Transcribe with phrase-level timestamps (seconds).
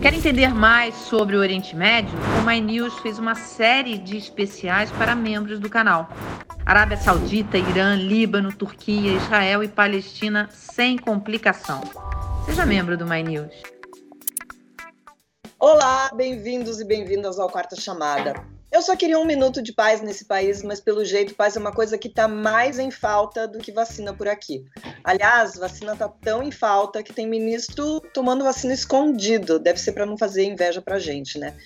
[0.00, 2.18] Quer entender mais sobre o Oriente Médio?
[2.40, 6.08] O My News fez uma série de especiais para membros do canal.
[6.64, 11.82] Arábia Saudita, Irã, Líbano, Turquia, Israel e Palestina sem complicação.
[12.46, 13.52] Seja membro do My News.
[15.58, 18.42] Olá, bem-vindos e bem-vindas ao Quarta Chamada.
[18.72, 21.72] Eu só queria um minuto de paz nesse país, mas pelo jeito, paz é uma
[21.72, 24.64] coisa que está mais em falta do que vacina por aqui.
[25.02, 29.58] Aliás, vacina está tão em falta que tem ministro tomando vacina escondido.
[29.58, 31.56] Deve ser para não fazer inveja para gente, né?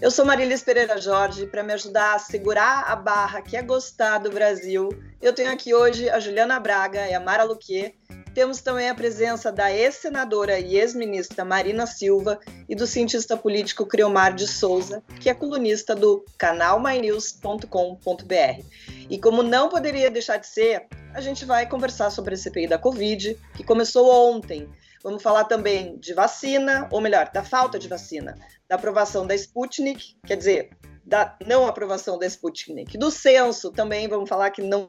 [0.00, 4.18] Eu sou Marilis Pereira Jorge, para me ajudar a segurar a barra que é gostar
[4.18, 4.88] do Brasil.
[5.20, 7.94] Eu tenho aqui hoje a Juliana Braga e a Mara Luquier,
[8.34, 14.34] temos também a presença da ex-senadora e ex-ministra Marina Silva e do cientista político Criomar
[14.34, 18.64] de Souza, que é colunista do canalmynews.com.br.
[19.10, 22.78] E como não poderia deixar de ser, a gente vai conversar sobre a CPI da
[22.78, 24.68] Covid, que começou ontem.
[25.02, 28.34] Vamos falar também de vacina, ou melhor, da falta de vacina,
[28.68, 30.70] da aprovação da Sputnik, quer dizer,
[31.04, 34.88] da não aprovação da Sputnik, do censo também, vamos falar que não,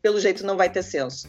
[0.00, 1.28] pelo jeito não vai ter censo.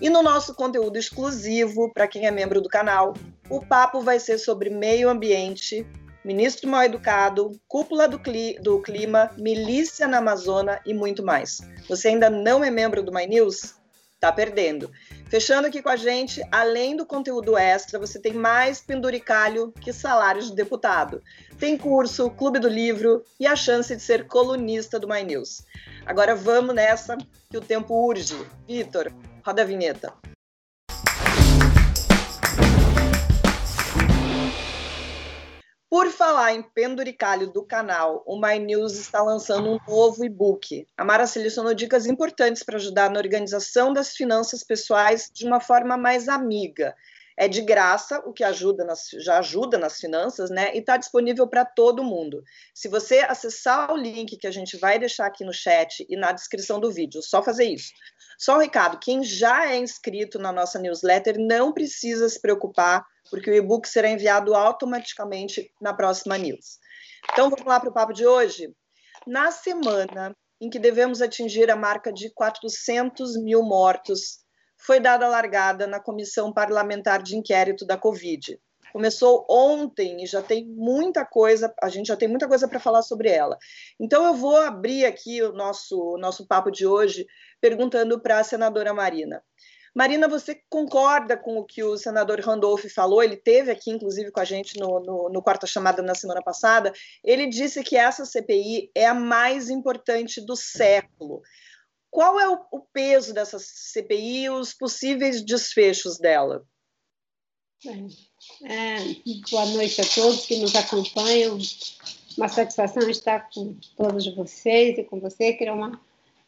[0.00, 3.14] E no nosso conteúdo exclusivo, para quem é membro do canal,
[3.48, 5.86] o papo vai ser sobre meio ambiente,
[6.24, 11.60] ministro mal educado, cúpula do, cli do clima, milícia na Amazônia e muito mais.
[11.88, 13.74] Você ainda não é membro do My News?
[14.20, 14.90] Tá perdendo.
[15.32, 20.42] Fechando aqui com a gente, além do conteúdo extra, você tem mais penduricalho que salário
[20.42, 21.22] de deputado.
[21.58, 25.64] Tem curso, clube do livro e a chance de ser colunista do My News.
[26.04, 27.16] Agora vamos nessa,
[27.48, 28.36] que o tempo urge.
[28.68, 29.10] Vitor,
[29.42, 30.12] Roda a vinheta.
[35.92, 40.86] Por falar em penduricalho do canal, o My News está lançando um novo e-book.
[40.96, 45.98] A Mara selecionou dicas importantes para ajudar na organização das finanças pessoais de uma forma
[45.98, 46.96] mais amiga.
[47.42, 50.72] É de graça, o que ajuda nas, já ajuda nas finanças, né?
[50.76, 52.40] E está disponível para todo mundo.
[52.72, 56.30] Se você acessar o link que a gente vai deixar aqui no chat e na
[56.30, 57.90] descrição do vídeo, só fazer isso.
[58.38, 63.50] Só um recado: quem já é inscrito na nossa newsletter não precisa se preocupar, porque
[63.50, 66.78] o e-book será enviado automaticamente na próxima news.
[67.32, 68.72] Então vamos lá para o papo de hoje.
[69.26, 74.42] Na semana em que devemos atingir a marca de 400 mil mortos,
[74.84, 78.58] foi dada largada na comissão parlamentar de inquérito da Covid.
[78.92, 83.02] Começou ontem e já tem muita coisa, a gente já tem muita coisa para falar
[83.02, 83.56] sobre ela.
[83.98, 87.26] Então eu vou abrir aqui o nosso, nosso papo de hoje
[87.60, 89.42] perguntando para a senadora Marina.
[89.94, 93.22] Marina, você concorda com o que o senador Randolph falou?
[93.22, 96.92] Ele teve aqui, inclusive, com a gente no, no, no quarta chamada na semana passada.
[97.22, 101.42] Ele disse que essa CPI é a mais importante do século.
[102.12, 106.62] Qual é o, o peso dessa CPI e os possíveis desfechos dela?
[108.64, 108.96] É,
[109.50, 111.56] boa noite a todos que nos acompanham.
[112.36, 115.98] Uma satisfação estar com todos vocês e com você, uma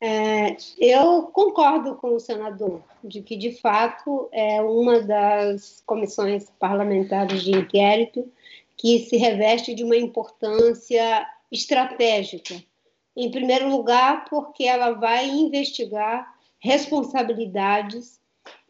[0.00, 7.42] é, eu concordo com o senador de que, de fato, é uma das comissões parlamentares
[7.42, 8.30] de inquérito
[8.76, 12.62] que se reveste de uma importância estratégica.
[13.16, 18.18] Em primeiro lugar, porque ela vai investigar responsabilidades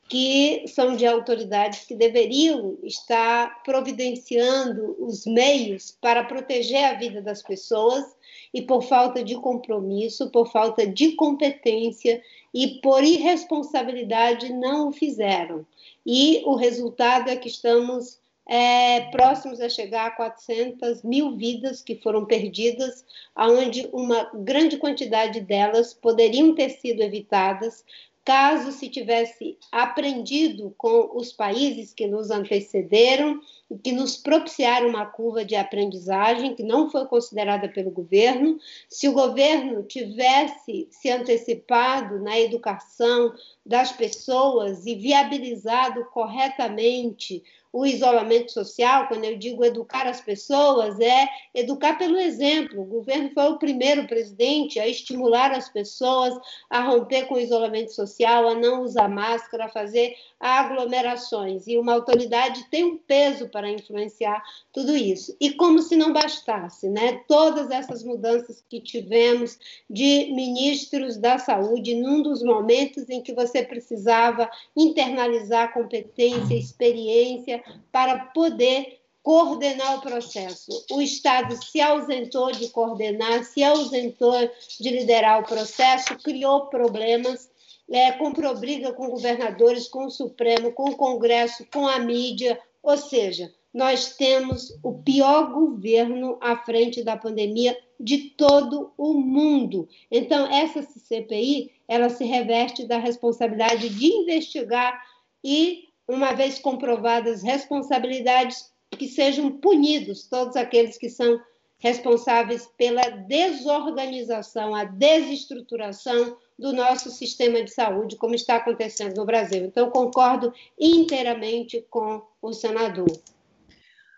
[0.09, 7.43] que são de autoridades que deveriam estar providenciando os meios para proteger a vida das
[7.43, 8.05] pessoas
[8.53, 12.23] e por falta de compromisso, por falta de competência
[12.53, 15.67] e por irresponsabilidade não o fizeram.
[16.07, 21.97] E o resultado é que estamos é, próximos a chegar a 400 mil vidas que
[21.97, 23.05] foram perdidas,
[23.37, 27.85] onde uma grande quantidade delas poderiam ter sido evitadas
[28.25, 33.39] caso se tivesse aprendido com os países que nos antecederam,
[33.83, 38.59] que nos propiciaram uma curva de aprendizagem que não foi considerada pelo governo,
[38.89, 43.33] se o governo tivesse se antecipado na educação
[43.65, 47.43] das pessoas e viabilizado corretamente
[47.75, 52.81] o isolamento social, quando eu digo educar as pessoas, é educar pelo exemplo.
[52.81, 56.33] O governo foi o primeiro presidente a estimular as pessoas
[56.71, 61.67] a romper com o isolamento social, a não usar máscara, a fazer aglomerações.
[61.67, 65.37] E uma autoridade tem um peso para influenciar tudo isso.
[65.41, 67.23] E como se não bastasse, né?
[67.29, 69.59] Todas essas mudanças que tivemos
[69.89, 78.19] de ministros da saúde num dos momentos em que você precisava internalizar competência, experiência para
[78.27, 80.85] poder coordenar o processo.
[80.91, 87.51] O Estado se ausentou de coordenar, se ausentou de liderar o processo, criou problemas,
[87.91, 92.99] é, comprou briga com governadores, com o Supremo, com o Congresso, com a mídia, ou
[92.99, 99.89] seja, nós temos o pior governo à frente da pandemia de todo o mundo.
[100.11, 105.03] Então, essa CPI, ela se reveste da responsabilidade de investigar
[105.43, 111.41] e, uma vez comprovadas responsabilidades, que sejam punidos todos aqueles que são
[111.79, 119.65] responsáveis pela desorganização, a desestruturação do nosso sistema de saúde, como está acontecendo no Brasil.
[119.65, 123.11] Então, concordo inteiramente com o senador.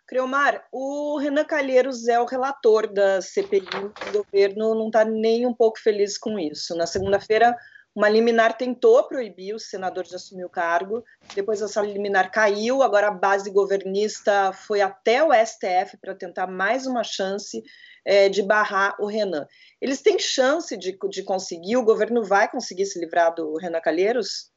[0.07, 3.67] Criomar, o Renan Calheiros é o relator da CPI,
[4.09, 6.77] o governo não está nem um pouco feliz com isso.
[6.77, 7.57] Na segunda-feira,
[7.93, 11.03] uma liminar tentou proibir o senador de assumir o cargo,
[11.35, 16.87] depois essa liminar caiu, agora a base governista foi até o STF para tentar mais
[16.87, 17.65] uma chance
[18.07, 19.47] é, de barrar o Renan.
[19.81, 24.51] Eles têm chance de, de conseguir, o governo vai conseguir se livrar do Renan Calheiros?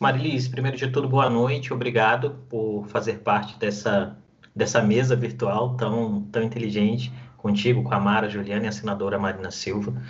[0.00, 4.16] Marilis, primeiro de tudo, boa noite, obrigado por fazer parte dessa,
[4.56, 9.50] dessa mesa virtual tão, tão inteligente, contigo, com a Mara Juliana e a senadora Marina
[9.50, 10.02] Silva.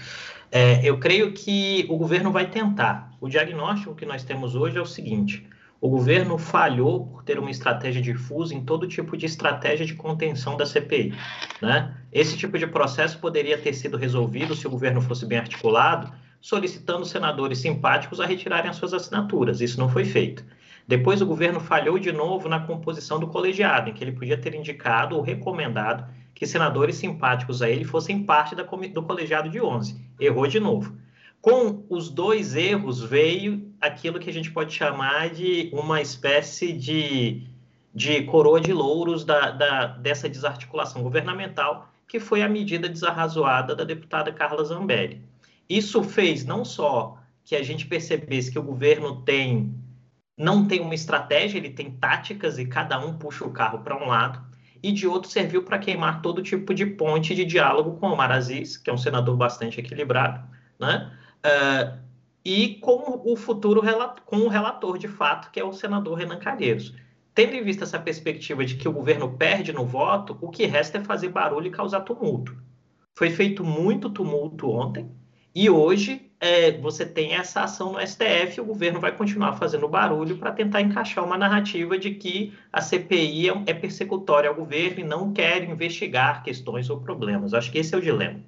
[0.51, 3.11] É, eu creio que o governo vai tentar.
[3.21, 5.45] O diagnóstico que nós temos hoje é o seguinte:
[5.85, 10.57] o governo falhou por ter uma estratégia difusa em todo tipo de estratégia de contenção
[10.57, 11.13] da CPI.
[11.61, 11.95] Né?
[12.11, 16.11] Esse tipo de processo poderia ter sido resolvido se o governo fosse bem articulado,
[16.41, 19.61] solicitando senadores simpáticos a retirarem as suas assinaturas.
[19.61, 20.43] Isso não foi feito.
[20.89, 24.55] Depois, o governo falhou de novo na composição do colegiado, em que ele podia ter
[24.55, 30.01] indicado ou recomendado que senadores simpáticos a ele fossem parte do colegiado de 11.
[30.19, 30.97] Errou de novo.
[31.43, 37.47] Com os dois erros veio aquilo que a gente pode chamar de uma espécie de,
[37.95, 43.85] de coroa de louros da, da, dessa desarticulação governamental, que foi a medida desarrazoada da
[43.85, 45.23] deputada Carla Zambelli.
[45.69, 49.75] Isso fez não só que a gente percebesse que o governo tem
[50.37, 54.09] não tem uma estratégia, ele tem táticas e cada um puxa o carro para um
[54.09, 54.45] lado,
[54.83, 58.33] e de outro serviu para queimar todo tipo de ponte de diálogo com o Omar
[58.33, 60.45] Aziz, que é um senador bastante equilibrado,
[60.79, 61.11] né?
[61.47, 61.99] Uh,
[62.45, 63.83] e com o futuro
[64.25, 66.95] com o relator de fato, que é o senador Renan Calheiros.
[67.35, 70.99] Tendo em vista essa perspectiva de que o governo perde no voto, o que resta
[70.99, 72.57] é fazer barulho e causar tumulto.
[73.15, 75.11] Foi feito muito tumulto ontem,
[75.55, 80.37] e hoje é, você tem essa ação no STF, o governo vai continuar fazendo barulho
[80.37, 85.05] para tentar encaixar uma narrativa de que a CPI é, é persecutória ao governo e
[85.05, 87.55] não quer investigar questões ou problemas.
[87.55, 88.41] Acho que esse é o dilema.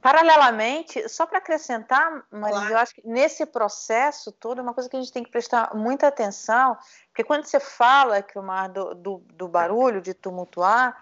[0.00, 2.70] Paralelamente, só para acrescentar, mas claro.
[2.72, 6.06] eu acho que nesse processo todo, uma coisa que a gente tem que prestar muita
[6.06, 6.76] atenção,
[7.08, 8.34] porque quando você fala que
[8.72, 10.96] do, do, do barulho, de tumultuar,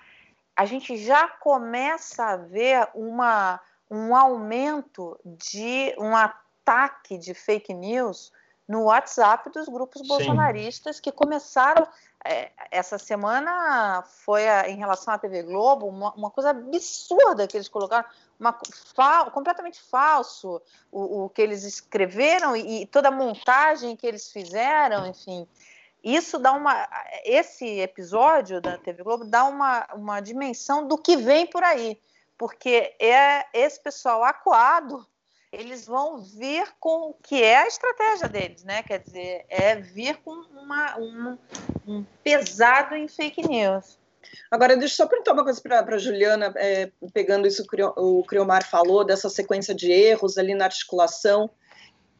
[0.56, 3.60] a gente já começa a ver uma
[3.90, 8.32] um aumento de um ataque de fake news
[8.68, 10.08] no WhatsApp dos grupos Sim.
[10.08, 11.86] bolsonaristas que começaram.
[12.24, 17.56] É, essa semana foi a, em relação à TV Globo uma, uma, coisa absurda que
[17.56, 18.04] eles colocaram,
[18.38, 18.58] uma,
[18.94, 20.60] fa, completamente falso
[20.90, 25.46] o, o, que eles escreveram e, e toda a montagem que eles fizeram, enfim.
[26.02, 26.88] Isso dá uma.
[27.24, 32.00] Esse episódio da TV Globo dá uma, uma dimensão do que vem por aí
[32.38, 35.04] porque é esse pessoal acuado,
[35.50, 38.82] eles vão vir com o que é a estratégia deles, né?
[38.84, 41.38] Quer dizer, é vir com uma, um, um
[42.22, 43.98] pesado em fake news.
[44.50, 48.22] Agora, deixa eu só perguntar uma coisa para a Juliana, é, pegando isso que o
[48.24, 51.50] Criomar falou, dessa sequência de erros ali na articulação.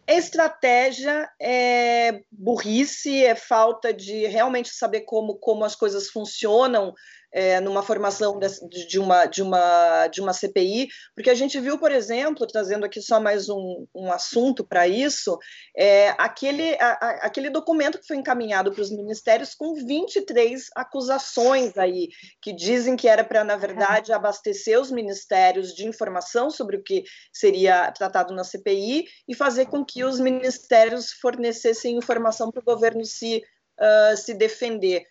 [0.07, 6.95] É estratégia, é burrice, é falta de realmente saber como, como as coisas funcionam
[7.33, 11.79] é, numa formação de, de, uma, de, uma, de uma CPI, porque a gente viu,
[11.79, 15.39] por exemplo, trazendo aqui só mais um, um assunto para isso,
[15.77, 21.77] é, aquele, a, a, aquele documento que foi encaminhado para os ministérios com 23 acusações
[21.77, 22.09] aí,
[22.41, 27.05] que dizem que era para, na verdade, abastecer os ministérios de informação sobre o que
[27.33, 33.05] seria tratado na CPI e fazer com que os ministérios fornecessem informação para o governo
[33.05, 33.43] se,
[33.81, 35.05] uh, se defender.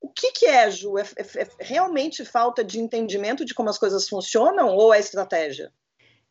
[0.00, 0.98] O que, que é, Ju?
[0.98, 5.72] É, é, é realmente falta de entendimento de como as coisas funcionam ou é estratégia?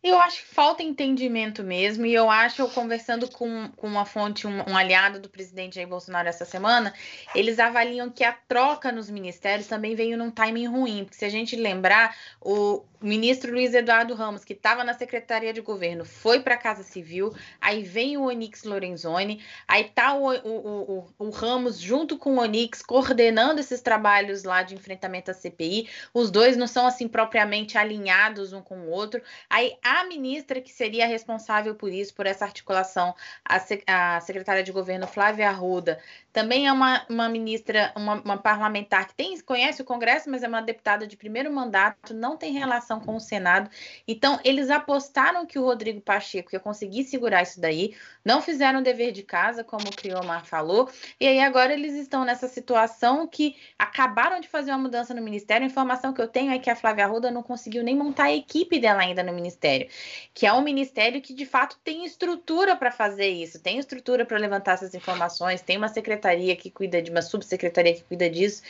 [0.06, 4.46] Eu acho que falta entendimento mesmo, e eu acho, eu conversando com, com uma fonte,
[4.46, 6.94] um, um, aliado do presidente Jair Bolsonaro essa semana,
[7.34, 11.30] eles avaliam que a troca nos ministérios também veio num timing ruim, porque se a
[11.30, 16.56] gente lembrar, o, ministro Luiz Eduardo Ramos, que estava na Secretaria de Governo, foi para
[16.56, 21.80] a Casa Civil, aí vem o Onix Lorenzoni, aí tá o, o, o, o, Ramos
[21.80, 25.88] junto com o Onix coordenando esses trabalhos lá de enfrentamento à CPI.
[26.14, 29.22] Os dois não são assim propriamente alinhados um com o outro.
[29.50, 34.72] Aí a ministra que seria responsável por isso, por essa articulação, a, a secretária de
[34.72, 36.00] Governo Flávia Arruda,
[36.36, 40.48] também é uma, uma ministra, uma, uma parlamentar que tem, conhece o Congresso, mas é
[40.50, 43.70] uma deputada de primeiro mandato, não tem relação com o Senado.
[44.06, 48.84] Então, eles apostaram que o Rodrigo Pacheco ia conseguir segurar isso daí, não fizeram o
[48.84, 50.90] dever de casa, como o Criomar falou,
[51.22, 55.64] e aí agora eles estão nessa situação que acabaram de fazer uma mudança no Ministério.
[55.64, 58.36] A informação que eu tenho é que a Flávia Arruda não conseguiu nem montar a
[58.36, 59.88] equipe dela ainda no Ministério,
[60.34, 64.38] que é um ministério que de fato tem estrutura para fazer isso, tem estrutura para
[64.38, 66.25] levantar essas informações, tem uma secretaria
[66.56, 68.62] que cuida de uma subsecretaria que cuida disso.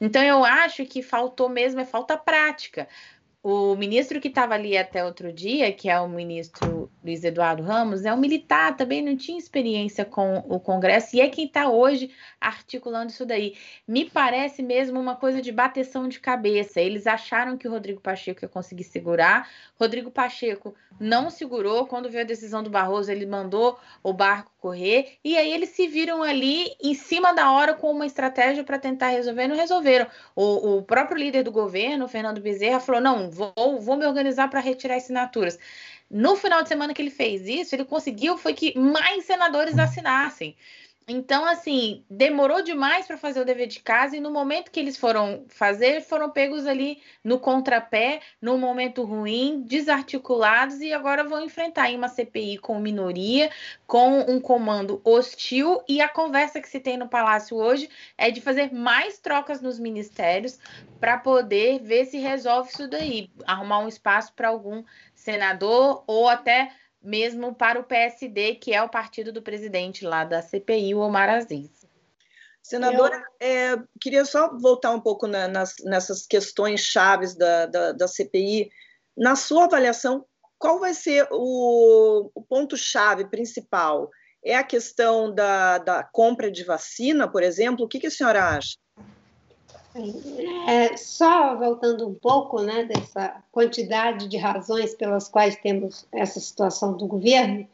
[0.00, 2.88] Então eu acho que faltou mesmo é falta prática.
[3.46, 8.06] O ministro que estava ali até outro dia, que é o ministro Luiz Eduardo Ramos,
[8.06, 12.10] é um militar, também não tinha experiência com o Congresso e é quem está hoje
[12.40, 13.54] articulando isso daí.
[13.86, 16.80] Me parece mesmo uma coisa de bateção de cabeça.
[16.80, 19.46] Eles acharam que o Rodrigo Pacheco ia conseguir segurar.
[19.78, 21.86] Rodrigo Pacheco não segurou.
[21.86, 25.18] Quando veio a decisão do Barroso, ele mandou o barco correr.
[25.22, 29.08] E aí eles se viram ali em cima da hora com uma estratégia para tentar
[29.08, 29.46] resolver.
[29.46, 30.06] Não resolveram.
[30.34, 34.60] O, o, próprio líder do governo, Fernando Bezerra, falou: não, vou, vou me organizar para
[34.60, 35.58] retirar assinaturas.
[36.10, 40.56] No final de semana que ele fez isso, ele conseguiu foi que mais senadores assinassem.
[41.06, 44.96] Então, assim, demorou demais para fazer o dever de casa e no momento que eles
[44.96, 51.90] foram fazer, foram pegos ali no contrapé, no momento ruim, desarticulados e agora vão enfrentar
[51.90, 53.50] uma CPI com minoria,
[53.86, 58.40] com um comando hostil e a conversa que se tem no Palácio hoje é de
[58.40, 60.58] fazer mais trocas nos ministérios
[60.98, 64.82] para poder ver se resolve isso daí, arrumar um espaço para algum
[65.14, 66.70] senador ou até
[67.04, 71.28] mesmo para o PSD, que é o partido do presidente lá da CPI, o Omar
[71.28, 71.70] Aziz.
[72.62, 73.46] Senadora, Eu...
[73.46, 78.70] é, queria só voltar um pouco na, nas, nessas questões chaves da, da, da, CPI.
[79.14, 80.24] Na sua avaliação,
[80.58, 84.10] qual vai ser o, o ponto-chave principal?
[84.42, 87.84] É a questão da, da compra de vacina, por exemplo?
[87.84, 88.76] O que, que a senhora acha?
[90.66, 96.96] É, só voltando um pouco né, dessa quantidade de razões pelas quais temos essa situação
[96.96, 97.66] do governo,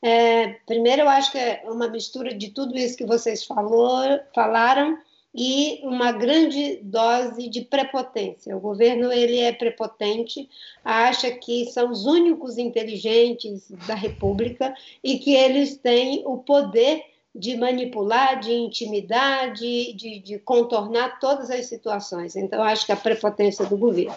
[0.00, 4.98] é, primeiro eu acho que é uma mistura de tudo isso que vocês falou, falaram
[5.34, 8.56] e uma grande dose de prepotência.
[8.56, 10.48] O governo ele é prepotente,
[10.82, 17.04] acha que são os únicos inteligentes da República e que eles têm o poder
[17.38, 22.34] de manipular, de intimidar, de, de, de, contornar todas as situações.
[22.36, 24.14] Então, acho que a prepotência do governo.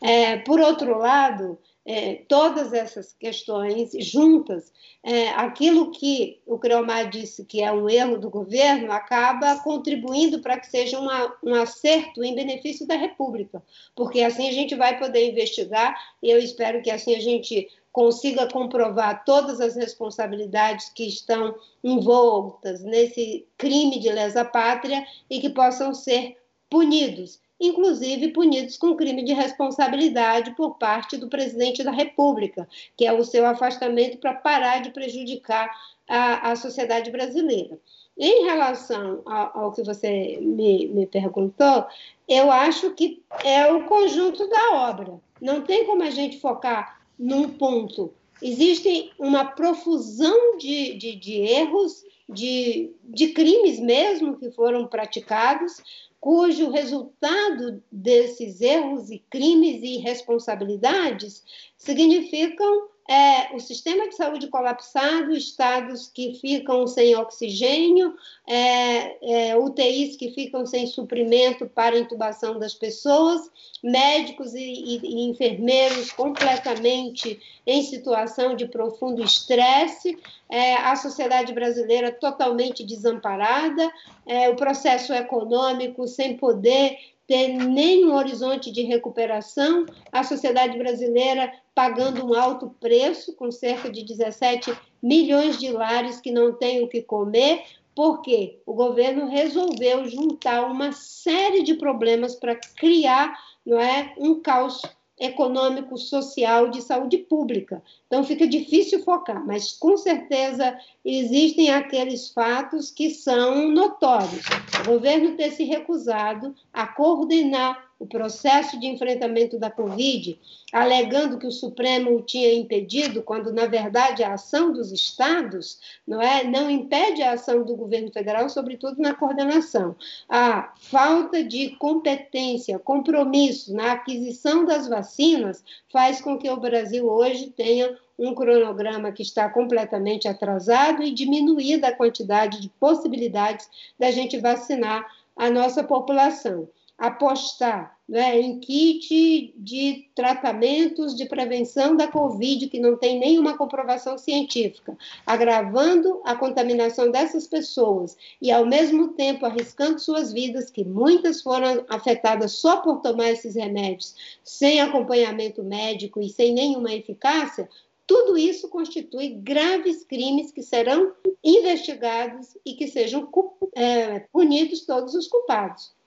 [0.00, 1.58] É, por outro lado,
[1.88, 4.70] é, todas essas questões juntas,
[5.02, 10.60] é, aquilo que o Creomar disse que é um erro do governo, acaba contribuindo para
[10.60, 13.62] que seja uma, um acerto em benefício da República,
[13.96, 17.68] porque assim a gente vai poder investigar e eu espero que assim a gente
[17.98, 25.50] consiga comprovar todas as responsabilidades que estão envoltas nesse crime de lesa pátria e que
[25.50, 26.36] possam ser
[26.70, 33.12] punidos, inclusive punidos com crime de responsabilidade por parte do presidente da República, que é
[33.12, 35.68] o seu afastamento para parar de prejudicar
[36.08, 37.80] a, a sociedade brasileira.
[38.16, 41.84] Em relação ao, ao que você me, me perguntou,
[42.28, 45.14] eu acho que é o conjunto da obra.
[45.40, 48.12] Não tem como a gente focar num ponto.
[48.40, 55.82] Existe uma profusão de, de, de erros, de, de crimes mesmo que foram praticados,
[56.20, 61.42] cujo resultado desses erros e crimes e responsabilidades
[61.76, 68.14] significam é, o sistema de saúde colapsado, estados que ficam sem oxigênio,
[68.46, 73.50] é, é, UTIs que ficam sem suprimento para intubação das pessoas,
[73.82, 80.18] médicos e, e, e enfermeiros completamente em situação de profundo estresse,
[80.50, 83.90] é, a sociedade brasileira totalmente desamparada,
[84.26, 86.98] é, o processo econômico sem poder
[87.28, 94.02] ter nenhum horizonte de recuperação, a sociedade brasileira pagando um alto preço, com cerca de
[94.02, 97.62] 17 milhões de lares que não têm o que comer,
[97.94, 104.80] porque o governo resolveu juntar uma série de problemas para criar não é, um caos
[105.20, 107.82] econômico, social, de saúde pública.
[108.06, 114.44] Então fica difícil focar, mas com certeza existem aqueles fatos que são notórios.
[114.82, 120.38] O governo ter se recusado a coordenar o processo de enfrentamento da Covid,
[120.72, 126.22] alegando que o Supremo o tinha impedido, quando na verdade a ação dos estados não
[126.22, 129.96] é, não impede a ação do governo federal, sobretudo na coordenação.
[130.28, 137.50] A falta de competência, compromisso na aquisição das vacinas faz com que o Brasil hoje
[137.50, 144.38] tenha um cronograma que está completamente atrasado e diminuída a quantidade de possibilidades da gente
[144.38, 146.68] vacinar a nossa população.
[146.98, 154.16] Apostar né, em kit de tratamentos de prevenção da Covid, que não tem nenhuma comprovação
[154.16, 161.42] científica, agravando a contaminação dessas pessoas e, ao mesmo tempo, arriscando suas vidas, que muitas
[161.42, 167.68] foram afetadas só por tomar esses remédios, sem acompanhamento médico e sem nenhuma eficácia,
[168.06, 171.12] tudo isso constitui graves crimes que serão
[171.44, 173.28] investigados e que sejam
[173.74, 175.97] é, punidos todos os culpados.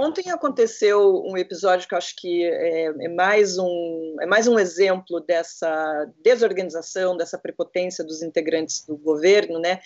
[0.00, 5.18] Ontem aconteceu um episódio que acho que é, é, mais um, é mais um exemplo
[5.18, 9.80] dessa desorganização, dessa prepotência dos integrantes do governo, né?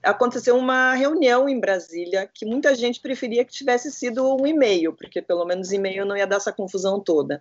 [0.00, 5.20] aconteceu uma reunião em Brasília que muita gente preferia que tivesse sido um e-mail, porque
[5.20, 7.40] pelo menos e-mail não ia dar essa confusão toda.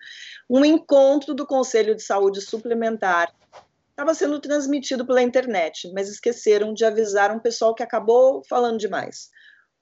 [0.49, 3.31] Um encontro do Conselho de Saúde Suplementar
[3.91, 9.29] estava sendo transmitido pela internet, mas esqueceram de avisar um pessoal que acabou falando demais.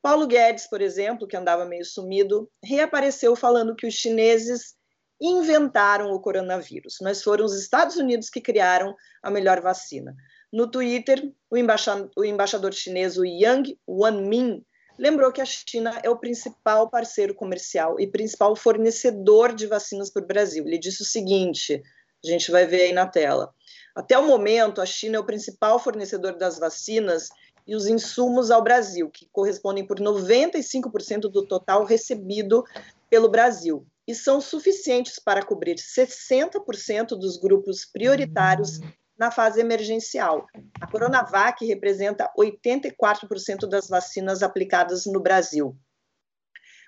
[0.02, 4.76] Paulo Guedes, por exemplo, que andava meio sumido, reapareceu falando que os chineses
[5.22, 10.16] inventaram o coronavírus, mas foram os Estados Unidos que criaram a melhor vacina.
[10.52, 14.66] No Twitter, o embaixador, o embaixador chinês o Yang Wanmin
[14.98, 20.24] lembrou que a China é o principal parceiro comercial e principal fornecedor de vacinas para
[20.24, 20.66] o Brasil.
[20.66, 21.84] Ele disse o seguinte:
[22.24, 23.54] a gente vai ver aí na tela.
[23.96, 27.30] Até o momento, a China é o principal fornecedor das vacinas
[27.70, 32.64] e os insumos ao Brasil, que correspondem por 95% do total recebido
[33.12, 38.80] pelo Brasil, e são suficientes para cobrir 60% dos grupos prioritários
[39.16, 40.48] na fase emergencial.
[40.82, 45.78] A Coronavac representa 84% das vacinas aplicadas no Brasil.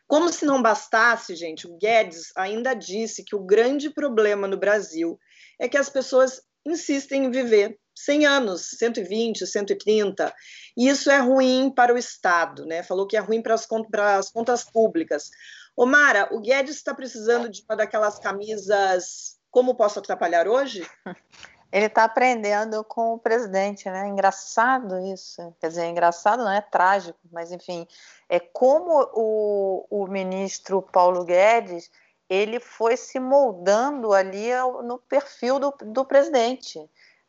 [0.08, 5.20] Como se não bastasse, gente, o Guedes ainda disse que o grande problema no Brasil
[5.60, 10.34] é que as pessoas insistem em viver 100 anos, 120, 130,
[10.78, 12.84] e isso é ruim para o Estado, né?
[12.84, 15.30] Falou que é ruim para as, para as contas públicas.
[15.76, 20.88] Omara, o Guedes está precisando de uma daquelas camisas Como Posso Atrapalhar Hoje?
[21.72, 24.06] Ele está aprendendo com o presidente, né?
[24.08, 25.56] Engraçado isso.
[25.60, 27.88] Quer dizer, engraçado não é trágico, mas enfim,
[28.28, 31.90] é como o, o ministro Paulo Guedes
[32.30, 34.50] ele foi se moldando ali
[34.86, 36.80] no perfil do, do presidente.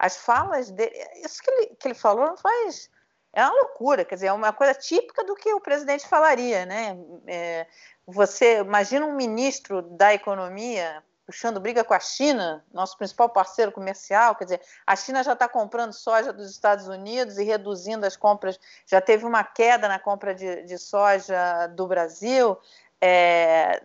[0.02, 0.92] As falas dele,
[1.24, 2.90] isso que ele, que ele falou não faz.
[3.32, 6.98] É uma loucura, quer dizer, é uma coisa típica do que o presidente falaria, né?
[7.24, 7.68] É,
[8.04, 14.34] você imagina um ministro da economia puxando briga com a China, nosso principal parceiro comercial.
[14.34, 18.58] Quer dizer, a China já está comprando soja dos Estados Unidos e reduzindo as compras,
[18.84, 22.58] já teve uma queda na compra de, de soja do Brasil.
[23.00, 23.84] É,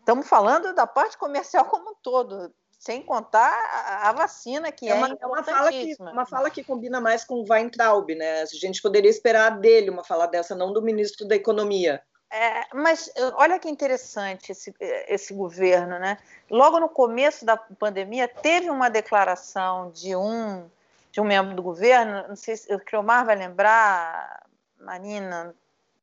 [0.00, 4.94] estamos falando da parte comercial como um todo, sem contar a, a vacina, que é,
[4.94, 8.42] uma, é uma fala que uma fala que combina mais com o Weintraub, né?
[8.42, 12.00] A gente poderia esperar dele uma fala dessa, não do ministro da Economia.
[12.30, 16.18] É, mas olha que interessante esse, esse governo, né?
[16.50, 20.68] Logo no começo da pandemia, teve uma declaração de um,
[21.10, 24.46] de um membro do governo, não sei se o Criomar vai lembrar,
[24.78, 25.54] Marina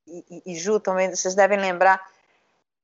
[0.07, 2.03] e, e, e Ju também, vocês devem lembrar,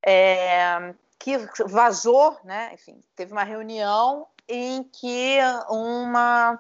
[0.06, 0.94] é,
[1.24, 2.72] que vazou, né?
[2.74, 5.38] Enfim, teve uma reunião em que
[5.70, 6.60] uma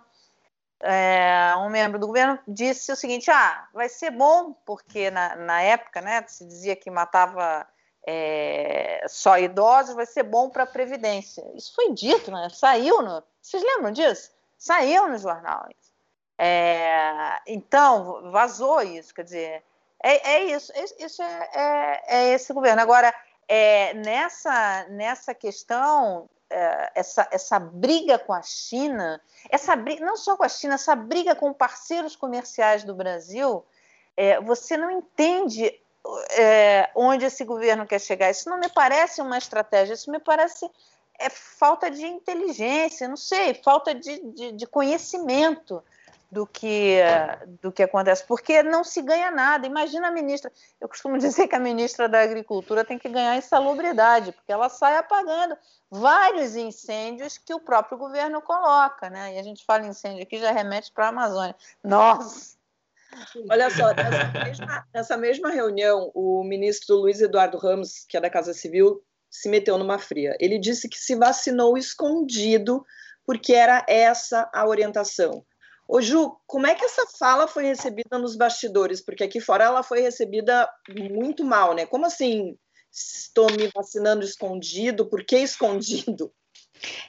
[0.79, 5.61] é, um membro do governo disse o seguinte: ah, vai ser bom, porque na, na
[5.61, 7.67] época né, se dizia que matava
[8.05, 11.43] é, só idosos, vai ser bom para a Previdência.
[11.55, 12.47] Isso foi dito, né?
[12.49, 13.23] Saiu no.
[13.41, 14.31] Vocês lembram disso?
[14.57, 15.67] Saiu no jornal.
[16.37, 19.63] É, então, vazou isso, quer dizer,
[20.03, 22.81] é, é isso, isso é, é, é, esse governo.
[22.81, 23.13] Agora,
[23.53, 30.37] é, nessa, nessa questão é, essa, essa briga com a China, essa briga, não só
[30.37, 33.65] com a China, essa briga com parceiros comerciais do Brasil,
[34.15, 35.69] é, você não entende
[36.29, 38.31] é, onde esse governo quer chegar.
[38.31, 40.71] Isso não me parece uma estratégia, isso me parece
[41.19, 45.83] é, falta de inteligência, não sei, falta de, de, de conhecimento
[46.31, 46.99] do que,
[47.61, 49.67] do que acontece, porque não se ganha nada.
[49.67, 54.31] Imagina a ministra, eu costumo dizer que a ministra da Agricultura tem que ganhar insalubridade,
[54.31, 55.57] porque ela sai apagando
[55.89, 59.35] vários incêndios que o próprio governo coloca, né?
[59.35, 61.55] E a gente fala incêndio aqui, já remete para a Amazônia.
[61.83, 62.55] Nossa!
[63.49, 68.29] Olha só, nessa mesma, nessa mesma reunião, o ministro Luiz Eduardo Ramos, que é da
[68.29, 70.33] Casa Civil, se meteu numa fria.
[70.39, 72.85] Ele disse que se vacinou escondido
[73.25, 75.45] porque era essa a orientação.
[75.93, 79.03] Ô Ju, como é que essa fala foi recebida nos bastidores?
[79.03, 81.85] Porque aqui fora ela foi recebida muito mal, né?
[81.85, 82.57] Como assim
[82.89, 85.05] estou me vacinando escondido?
[85.09, 86.31] Por que escondido?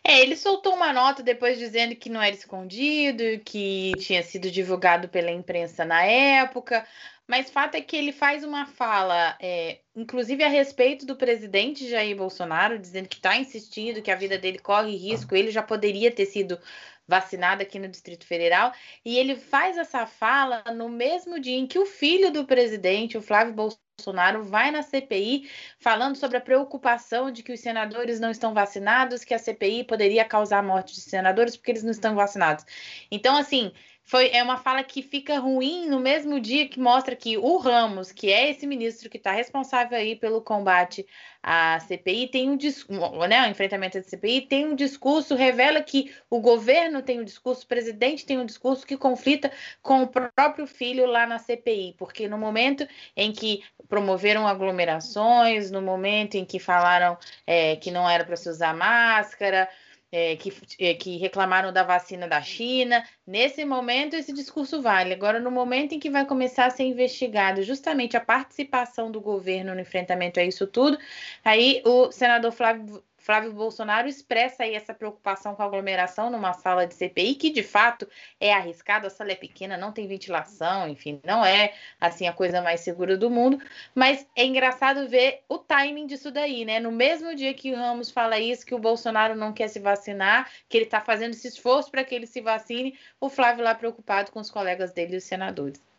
[0.03, 5.09] É, ele soltou uma nota depois dizendo que não era escondido, que tinha sido divulgado
[5.09, 6.85] pela imprensa na época,
[7.27, 12.17] mas fato é que ele faz uma fala, é, inclusive a respeito do presidente Jair
[12.17, 16.27] Bolsonaro, dizendo que está insistindo que a vida dele corre risco, ele já poderia ter
[16.27, 16.59] sido
[17.07, 18.73] vacinado aqui no Distrito Federal,
[19.05, 23.23] e ele faz essa fala no mesmo dia em que o filho do presidente, o
[23.23, 28.55] Flávio Bolsonaro, vai na CPI falando sobre a preocupação de que os senadores não estão
[28.55, 32.65] vacinados, que a CPI poderia causar a morte de senadores porque eles não estão vacinados.
[33.11, 33.73] Então, assim,
[34.05, 38.11] foi é uma fala que fica ruim no mesmo dia que mostra que o Ramos,
[38.11, 41.07] que é esse ministro que está responsável aí pelo combate
[41.43, 46.13] à CPI, tem um discurso, né, o enfrentamento da CPI, tem um discurso, revela que
[46.29, 50.67] o governo tem um discurso, o presidente tem um discurso que conflita com o próprio
[50.67, 52.87] filho lá na CPI, porque no momento
[53.17, 58.49] em que promoveram aglomerações, no momento em que falaram é, que não era para se
[58.49, 59.69] usar máscara,
[60.13, 63.03] é, que, é, que reclamaram da vacina da China.
[63.27, 65.15] Nesse momento, esse discurso vale.
[65.15, 69.75] Agora, no momento em que vai começar a ser investigado justamente a participação do governo
[69.75, 70.99] no enfrentamento a isso tudo,
[71.43, 76.89] aí o senador Flávio Flávio Bolsonaro expressa aí essa preocupação com a aglomeração numa sala
[76.89, 78.09] de CPI, que de fato
[78.41, 82.61] é arriscado, a sala é pequena, não tem ventilação, enfim, não é assim a coisa
[82.61, 83.61] mais segura do mundo,
[83.95, 86.81] mas é engraçado ver o timing disso daí, né?
[86.81, 90.51] No mesmo dia que o Ramos fala isso, que o Bolsonaro não quer se vacinar,
[90.69, 94.33] que ele está fazendo esse esforço para que ele se vacine, o Flávio lá preocupado
[94.33, 95.92] com os colegas dele, os senadores.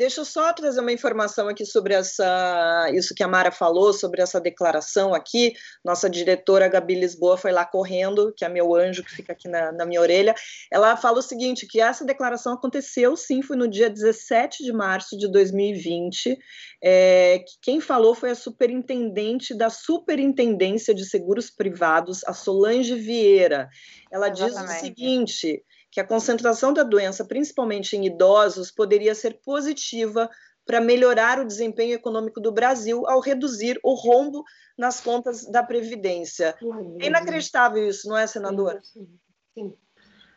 [0.00, 4.22] Deixa eu só trazer uma informação aqui sobre essa, isso que a Mara falou, sobre
[4.22, 5.52] essa declaração aqui.
[5.84, 9.70] Nossa diretora Gabi Lisboa foi lá correndo, que é meu anjo que fica aqui na,
[9.72, 10.34] na minha orelha.
[10.72, 15.18] Ela fala o seguinte: que essa declaração aconteceu sim, foi no dia 17 de março
[15.18, 16.38] de 2020.
[16.82, 23.68] É, que quem falou foi a superintendente da Superintendência de Seguros Privados, a Solange Vieira.
[24.10, 24.64] Ela Exatamente.
[24.64, 30.30] diz o seguinte que a concentração da doença, principalmente em idosos, poderia ser positiva
[30.64, 34.44] para melhorar o desempenho econômico do Brasil ao reduzir o rombo
[34.78, 36.54] nas contas da Previdência.
[37.00, 38.80] É inacreditável isso, não é, senadora?
[38.82, 39.08] Sim.
[39.52, 39.74] sim.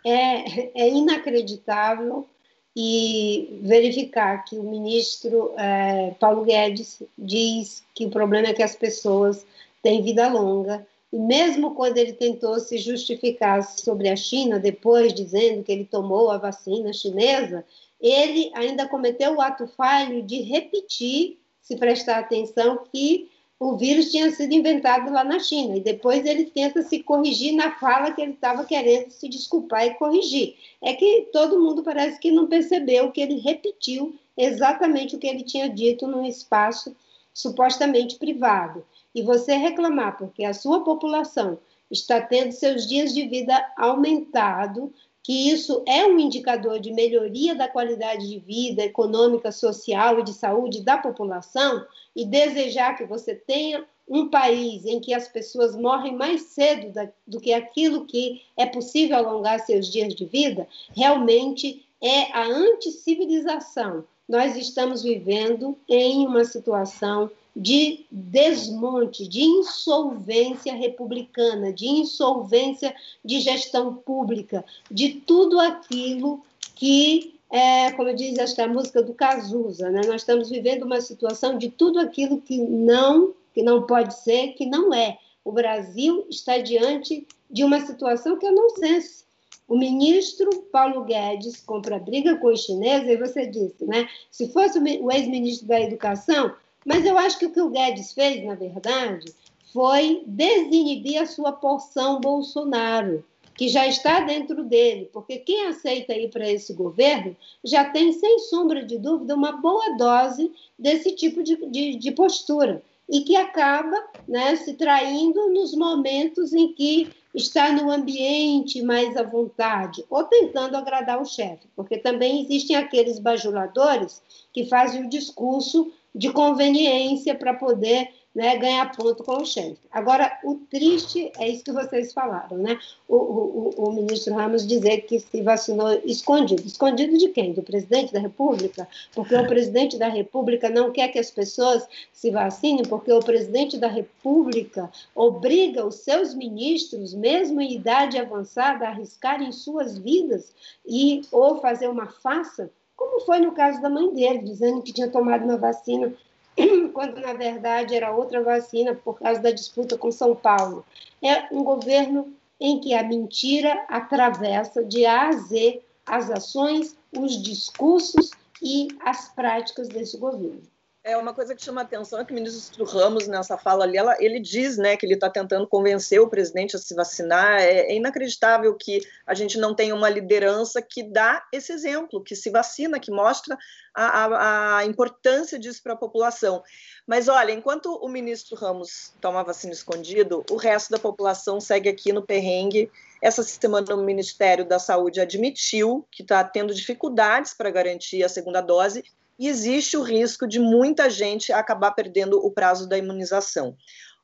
[0.05, 2.27] É, é, inacreditável
[2.75, 8.75] e verificar que o ministro é, Paulo Guedes diz que o problema é que as
[8.75, 9.45] pessoas
[9.83, 15.63] têm vida longa e mesmo quando ele tentou se justificar sobre a China, depois dizendo
[15.63, 17.63] que ele tomou a vacina chinesa,
[18.02, 24.32] ele ainda cometeu o ato falho de repetir, se prestar atenção, que o vírus tinha
[24.32, 25.78] sido inventado lá na China.
[25.78, 29.93] E depois ele tenta se corrigir na fala que ele estava querendo se desculpar e
[29.93, 30.56] corrigir.
[30.82, 35.43] É que todo mundo parece que não percebeu que ele repetiu exatamente o que ele
[35.43, 36.95] tinha dito num espaço
[37.32, 43.65] supostamente privado e você reclamar porque a sua população está tendo seus dias de vida
[43.78, 50.23] aumentado, que isso é um indicador de melhoria da qualidade de vida econômica, social e
[50.23, 55.76] de saúde da população, e desejar que você tenha um país em que as pessoas
[55.76, 60.67] morrem mais cedo da, do que aquilo que é possível alongar seus dias de vida,
[60.93, 64.04] realmente é a anticivilização.
[64.27, 73.93] Nós estamos vivendo em uma situação de desmonte, de insolvência republicana, de insolvência de gestão
[73.93, 76.43] pública, de tudo aquilo
[76.75, 80.01] que, é, como diz acho que é a música do Cazuza, né?
[80.07, 84.65] nós estamos vivendo uma situação de tudo aquilo que não, que não pode ser, que
[84.65, 85.19] não é.
[85.45, 89.25] O Brasil está diante de uma situação que é nonsense.
[89.67, 94.08] O ministro Paulo Guedes compra briga com os chineses, e você disse, né?
[94.30, 96.54] Se fosse o ex-ministro da Educação,
[96.86, 99.34] mas eu acho que o que o Guedes fez, na verdade,
[99.71, 103.23] foi desinibir a sua porção Bolsonaro,
[103.56, 108.39] que já está dentro dele, porque quem aceita ir para esse governo já tem, sem
[108.39, 113.95] sombra de dúvida, uma boa dose desse tipo de, de, de postura e que acaba
[114.27, 120.77] né, se traindo nos momentos em que está no ambiente mais à vontade, ou tentando
[120.77, 124.21] agradar o chefe, porque também existem aqueles bajuladores
[124.53, 129.77] que fazem o discurso de conveniência para poder né, ganhar ponto com o chefe.
[129.91, 132.79] Agora, o triste é isso que vocês falaram, né?
[133.07, 136.65] O, o, o, ministro Ramos dizer que se vacinou escondido.
[136.65, 137.53] Escondido de quem?
[137.53, 138.87] Do presidente da República?
[139.13, 143.77] Porque o presidente da República não quer que as pessoas se vacinem, porque o presidente
[143.77, 150.51] da República obriga os seus ministros, mesmo em idade avançada, a arriscarem suas vidas
[150.85, 155.07] e ou fazer uma farsa, como foi no caso da mãe dele, dizendo que tinha
[155.07, 156.13] tomado uma vacina
[156.93, 160.85] quando na verdade era outra vacina por causa da disputa com São Paulo.
[161.21, 167.41] É um governo em que a mentira atravessa de A a Z as ações, os
[167.41, 170.72] discursos e as práticas desse governo.
[171.05, 174.15] É uma coisa que chama atenção é que o ministro Ramos, nessa fala ali, ela,
[174.21, 177.59] ele diz né, que ele está tentando convencer o presidente a se vacinar.
[177.59, 182.37] É, é, inacreditável que a gente não tenha uma liderança que dá esse exemplo, que
[182.37, 183.57] se vacina, que mostra
[183.93, 186.63] a, a, a importância disso para a população.
[187.05, 192.13] Mas olha, enquanto o ministro Ramos toma vacina escondido, o resto da população segue aqui
[192.13, 192.89] no perrengue.
[193.21, 198.61] Essa semana o Ministério da Saúde admitiu que está tendo dificuldades para garantir a segunda
[198.61, 199.03] dose
[199.37, 203.75] e existe o risco de muita gente acabar perdendo o prazo da imunização.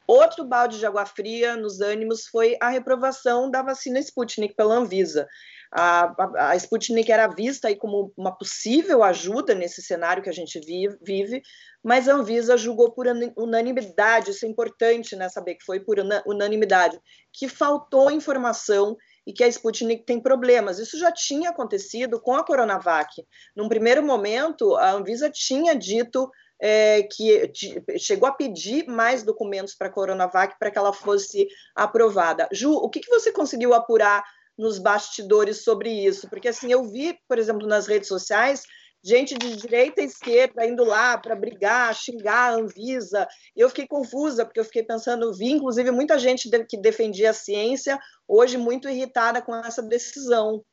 [0.08, 5.28] Outro balde de água fria nos ânimos foi a reprovação da vacina Sputnik pela Anvisa.
[5.72, 10.34] A, a, a Sputnik era vista aí como uma possível ajuda nesse cenário que a
[10.34, 11.44] gente vive, vive,
[11.84, 13.06] mas a Anvisa julgou por
[13.38, 17.00] unanimidade, isso é importante né, saber que foi por unanimidade,
[17.32, 18.98] que faltou informação
[19.30, 20.80] e que a Sputnik tem problemas.
[20.80, 23.24] Isso já tinha acontecido com a Coronavac.
[23.56, 27.52] Num primeiro momento, a Anvisa tinha dito é, que
[28.00, 32.50] chegou a pedir mais documentos para a Coronavac para que ela fosse aprovada.
[32.52, 34.24] Ju, o que, que você conseguiu apurar
[34.58, 36.28] nos bastidores sobre isso?
[36.28, 38.64] Porque assim, eu vi, por exemplo, nas redes sociais
[39.04, 43.28] gente de direita e esquerda indo lá para brigar, xingar a Anvisa.
[43.56, 48.00] Eu fiquei confusa, porque eu fiquei pensando, vi inclusive muita gente que defendia a ciência,
[48.28, 50.64] hoje muito irritada com essa decisão.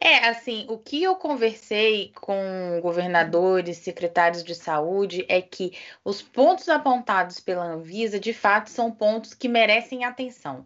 [0.00, 5.72] É, assim, o que eu conversei com governadores, secretários de saúde, é que
[6.04, 10.64] os pontos apontados pela Anvisa, de fato, são pontos que merecem atenção.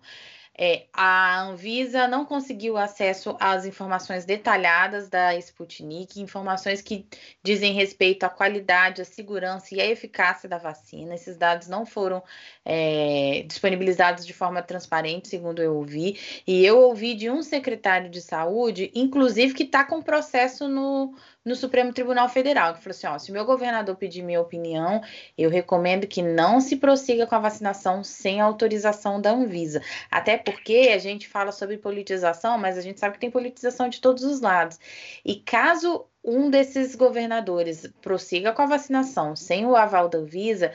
[0.58, 7.06] É, a Anvisa não conseguiu acesso às informações detalhadas da Sputnik, informações que
[7.42, 11.14] dizem respeito à qualidade, à segurança e à eficácia da vacina.
[11.14, 12.22] Esses dados não foram
[12.64, 16.18] é, disponibilizados de forma transparente, segundo eu ouvi.
[16.46, 21.55] E eu ouvi de um secretário de saúde, inclusive, que está com processo no, no
[21.55, 25.00] Supremo Tribunal Federal, que falou assim: ó, se o meu governador pedir minha opinião,
[25.37, 29.83] eu recomendo que não se prossiga com a vacinação sem autorização da Anvisa.
[30.11, 34.00] Até porque a gente fala sobre politização, mas a gente sabe que tem politização de
[34.00, 34.79] todos os lados.
[35.24, 40.72] E caso um desses governadores prossiga com a vacinação sem o aval da Anvisa,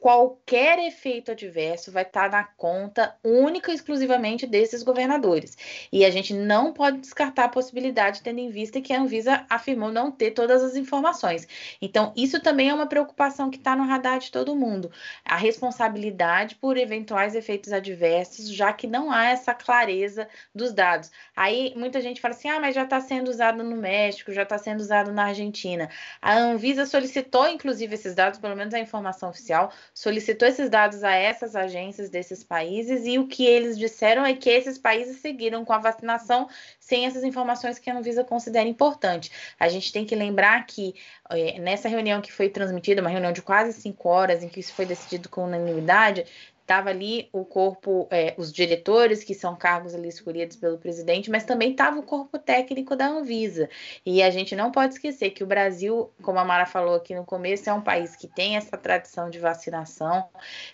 [0.00, 5.56] qualquer efeito adverso vai estar na conta única e exclusivamente desses governadores.
[5.92, 9.92] E a gente não pode descartar a possibilidade, tendo em vista que a Anvisa afirmou
[9.92, 11.46] não ter todas as informações.
[11.82, 14.90] Então, isso também é uma preocupação que está no radar de todo mundo.
[15.22, 21.10] A responsabilidade por eventuais efeitos adversos, já que não há essa clareza dos dados.
[21.36, 24.56] Aí, muita gente fala assim: ah, mas já está sendo usado no México, já está
[24.56, 25.90] sendo usado na Argentina.
[26.22, 31.12] A Anvisa solicitou, inclusive, esses dados, pelo menos a informação oficial, solicitou esses dados a
[31.12, 35.72] essas agências desses países e o que eles disseram é que esses países seguiram com
[35.72, 36.48] a vacinação
[36.78, 39.30] sem essas informações que a Anvisa considera importante.
[39.58, 40.94] A gente tem que lembrar que
[41.30, 44.72] é, nessa reunião que foi transmitida, uma reunião de quase cinco horas, em que isso
[44.72, 46.24] foi decidido com unanimidade,
[46.70, 51.42] estava ali o corpo, é, os diretores, que são cargos ali escolhidos pelo presidente, mas
[51.42, 53.68] também estava o corpo técnico da Anvisa.
[54.06, 57.24] E a gente não pode esquecer que o Brasil, como a Mara falou aqui no
[57.24, 60.28] começo, é um país que tem essa tradição de vacinação,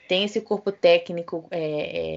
[0.06, 1.60] tem esse corpo técnico é,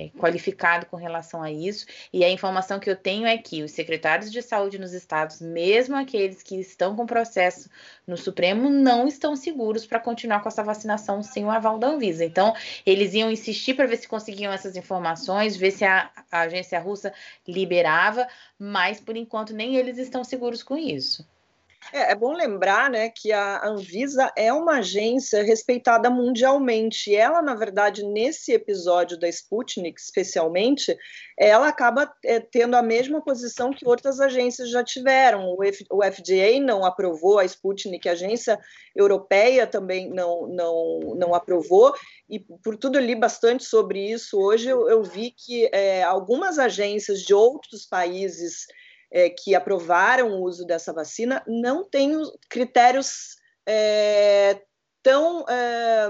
[0.08, 1.86] é, qualificado com relação a isso.
[2.12, 5.96] E a informação que eu tenho é que os secretários de saúde nos estados, mesmo
[5.96, 7.70] aqueles que estão com processo
[8.06, 12.26] no Supremo, não estão seguros para continuar com essa vacinação sem o aval da Anvisa.
[12.26, 12.54] Então,
[12.86, 17.14] eles iam insistir para ver se conseguiam essas informações, ver se a, a agência russa
[17.48, 18.28] liberava,
[18.58, 21.28] mas por enquanto nem eles estão seguros com isso.
[21.94, 27.16] É, é, bom lembrar né, que a Anvisa é uma agência respeitada mundialmente.
[27.16, 30.96] Ela, na verdade, nesse episódio da Sputnik, especialmente,
[31.38, 35.56] ela acaba é, tendo a mesma posição que outras agências já tiveram.
[35.56, 38.60] O, F, o FDA não aprovou a Sputnik, a agência
[38.96, 41.96] europeia também não, não, não aprovou,
[42.30, 44.38] e por tudo li bastante sobre isso.
[44.38, 48.68] Hoje eu, eu vi que é, algumas agências de outros países
[49.12, 53.36] é, que aprovaram o uso dessa vacina não têm critérios
[53.68, 54.62] é,
[55.02, 56.10] tão, é,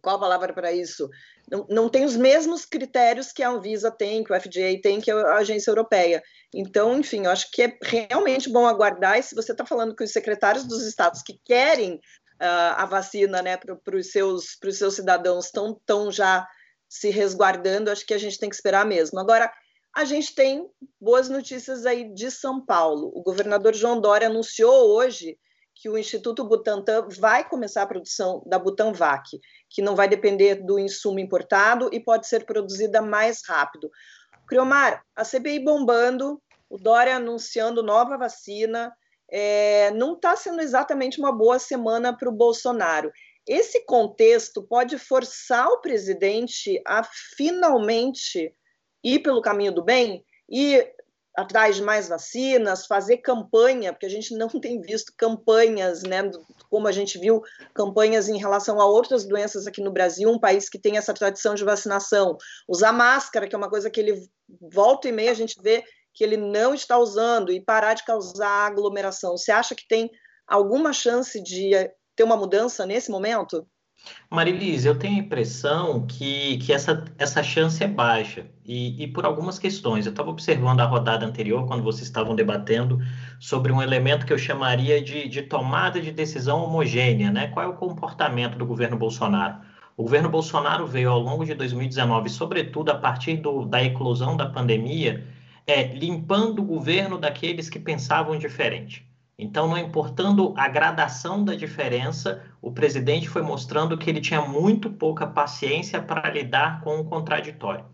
[0.00, 1.08] qual a palavra para isso?
[1.50, 5.10] Não, não tem os mesmos critérios que a Anvisa tem, que o FDA tem, que
[5.10, 6.22] a agência europeia.
[6.54, 9.18] Então, enfim, eu acho que é realmente bom aguardar.
[9.18, 13.42] E se você está falando que os secretários dos estados que querem uh, a vacina
[13.42, 16.46] né, para os seus, seus cidadãos estão tão já
[16.88, 19.18] se resguardando, acho que a gente tem que esperar mesmo.
[19.18, 19.52] Agora,
[19.94, 20.68] a gente tem
[21.00, 23.12] boas notícias aí de São Paulo.
[23.14, 25.38] O governador João Dória anunciou hoje
[25.74, 30.78] que o Instituto Butantan vai começar a produção da Butanvac, que não vai depender do
[30.78, 33.90] insumo importado e pode ser produzida mais rápido.
[34.46, 38.92] Criomar, a CBI bombando, o Dória anunciando nova vacina,
[39.30, 43.10] é, não está sendo exatamente uma boa semana para o Bolsonaro.
[43.46, 47.02] Esse contexto pode forçar o presidente a
[47.36, 48.54] finalmente
[49.02, 50.86] ir pelo caminho do bem e
[51.36, 56.30] atrás de mais vacinas, fazer campanha, porque a gente não tem visto campanhas, né,
[56.68, 57.42] como a gente viu
[57.74, 61.54] campanhas em relação a outras doenças aqui no Brasil, um país que tem essa tradição
[61.54, 62.36] de vacinação.
[62.68, 64.20] Usar máscara, que é uma coisa que ele
[64.72, 65.82] volta e meia a gente vê
[66.14, 69.36] que ele não está usando e parar de causar aglomeração.
[69.36, 70.10] Você acha que tem
[70.46, 71.72] alguma chance de
[72.14, 73.66] ter uma mudança nesse momento?
[74.30, 79.26] Marilise, eu tenho a impressão que, que essa, essa chance é baixa, e, e por
[79.26, 80.06] algumas questões.
[80.06, 82.98] Eu estava observando a rodada anterior, quando vocês estavam debatendo
[83.38, 87.48] sobre um elemento que eu chamaria de, de tomada de decisão homogênea, né?
[87.48, 89.60] Qual é o comportamento do governo Bolsonaro?
[89.96, 94.46] O governo Bolsonaro veio ao longo de 2019, sobretudo a partir do, da eclosão da
[94.46, 95.26] pandemia,
[95.66, 99.06] é, limpando o governo daqueles que pensavam diferente.
[99.38, 104.90] Então, não importando a gradação da diferença, o presidente foi mostrando que ele tinha muito
[104.90, 107.84] pouca paciência para lidar com o contraditório.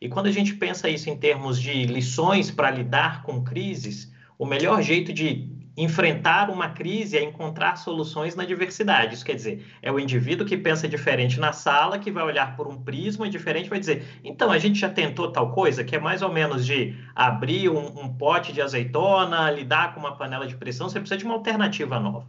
[0.00, 4.44] E quando a gente pensa isso em termos de lições para lidar com crises, o
[4.44, 9.14] melhor jeito de enfrentar uma crise é encontrar soluções na diversidade.
[9.14, 12.68] Isso quer dizer, é o indivíduo que pensa diferente na sala, que vai olhar por
[12.68, 16.20] um prisma diferente, vai dizer: então, a gente já tentou tal coisa, que é mais
[16.22, 20.88] ou menos de abrir um, um pote de azeitona, lidar com uma panela de pressão,
[20.88, 22.26] você precisa de uma alternativa nova.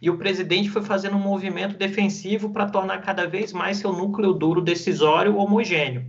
[0.00, 4.32] E o presidente foi fazendo um movimento defensivo para tornar cada vez mais seu núcleo
[4.32, 6.04] duro decisório homogêneo.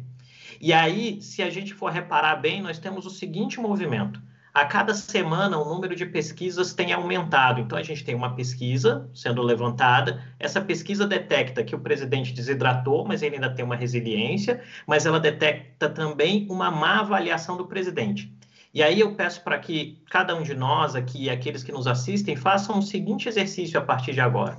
[0.59, 4.19] E aí, se a gente for reparar bem, nós temos o seguinte movimento
[4.55, 7.59] a cada semana o número de pesquisas tem aumentado.
[7.59, 13.05] Então, a gente tem uma pesquisa sendo levantada, essa pesquisa detecta que o presidente desidratou,
[13.05, 18.33] mas ele ainda tem uma resiliência, mas ela detecta também uma má avaliação do presidente.
[18.73, 22.37] E aí eu peço para que cada um de nós aqui, aqueles que nos assistem,
[22.37, 24.57] façam o seguinte exercício a partir de agora.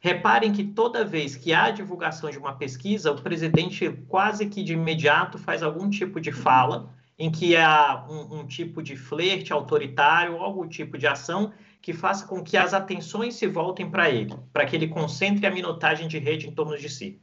[0.00, 4.72] Reparem que toda vez que há divulgação de uma pesquisa, o presidente quase que de
[4.72, 10.36] imediato faz algum tipo de fala em que há um, um tipo de flerte autoritário,
[10.36, 14.64] algum tipo de ação que faça com que as atenções se voltem para ele, para
[14.64, 17.20] que ele concentre a minutagem de rede em torno de si.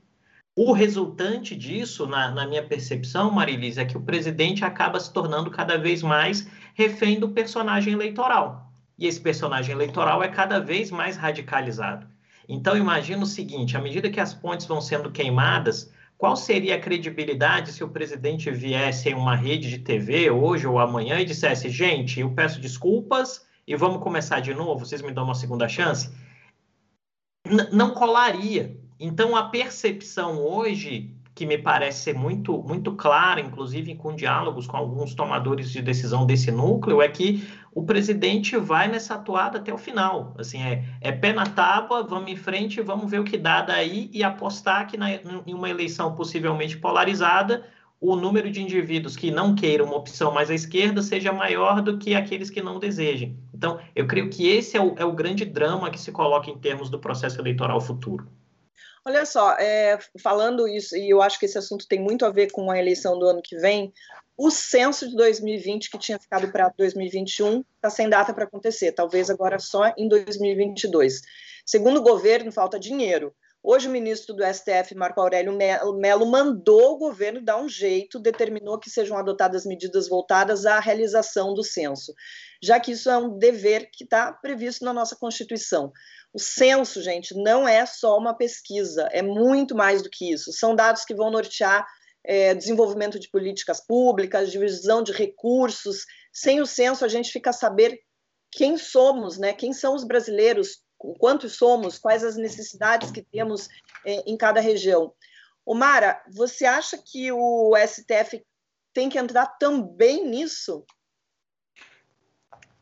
[0.56, 5.50] O resultante disso, na, na, minha percepção, Marilise, é que o presidente acaba se tornando
[5.50, 8.72] cada vez mais refém do personagem eleitoral.
[9.00, 12.06] E esse personagem eleitoral é cada vez mais radicalizado.
[12.48, 16.80] Então, imagina o seguinte: à medida que as pontes vão sendo queimadas, qual seria a
[16.80, 21.68] credibilidade se o presidente viesse em uma rede de TV hoje ou amanhã e dissesse:
[21.68, 26.14] gente, eu peço desculpas e vamos começar de novo, vocês me dão uma segunda chance?
[27.44, 28.80] N não colaria.
[29.00, 34.78] Então, a percepção hoje que me parece ser muito, muito clara, inclusive com diálogos com
[34.78, 39.78] alguns tomadores de decisão desse núcleo, é que o presidente vai nessa atuada até o
[39.78, 40.36] final.
[40.38, 44.10] Assim, é, é pé na tábua, vamos em frente, vamos ver o que dá daí
[44.14, 47.66] e apostar que na, em uma eleição possivelmente polarizada,
[48.00, 51.98] o número de indivíduos que não queiram uma opção mais à esquerda seja maior do
[51.98, 53.38] que aqueles que não desejem.
[53.54, 56.58] Então, eu creio que esse é o, é o grande drama que se coloca em
[56.58, 58.28] termos do processo eleitoral futuro.
[59.06, 62.52] Olha só, é, falando isso, e eu acho que esse assunto tem muito a ver
[62.52, 63.92] com a eleição do ano que vem,
[64.38, 69.30] o censo de 2020, que tinha ficado para 2021, está sem data para acontecer, talvez
[69.30, 71.22] agora só em 2022.
[71.66, 73.34] Segundo o governo, falta dinheiro.
[73.64, 78.80] Hoje, o ministro do STF, Marco Aurélio Melo, mandou o governo dar um jeito, determinou
[78.80, 82.12] que sejam adotadas medidas voltadas à realização do censo,
[82.64, 85.92] já que isso é um dever que está previsto na nossa Constituição.
[86.34, 90.52] O censo, gente, não é só uma pesquisa, é muito mais do que isso.
[90.52, 91.86] São dados que vão nortear
[92.24, 96.06] é, desenvolvimento de políticas públicas, divisão de recursos.
[96.32, 98.00] Sem o censo, a gente fica a saber
[98.52, 99.54] quem somos, né?
[99.54, 100.84] Quem são os brasileiros,
[101.20, 103.68] quantos somos, quais as necessidades que temos
[104.06, 105.14] é, em cada região.
[105.66, 108.44] Omara, você acha que o STF
[108.94, 110.86] tem que entrar também nisso?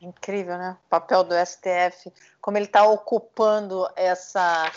[0.01, 0.77] Incrível, né?
[0.85, 4.71] O papel do STF, como ele está ocupando essa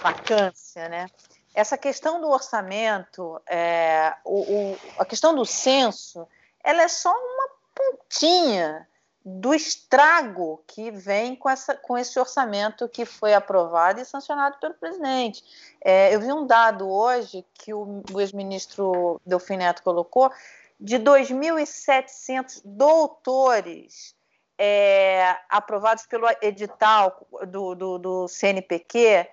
[0.00, 1.06] vacância, né?
[1.54, 6.26] Essa questão do orçamento, é, o, o, a questão do censo,
[6.62, 8.86] ela é só uma pontinha
[9.24, 14.74] do estrago que vem com, essa, com esse orçamento que foi aprovado e sancionado pelo
[14.74, 15.44] presidente.
[15.82, 20.32] É, eu vi um dado hoje que o, o ex-ministro Delfim Neto colocou,
[20.78, 24.16] de 2.700 doutores
[24.56, 29.28] é, aprovados pelo edital do, do, do CNPq,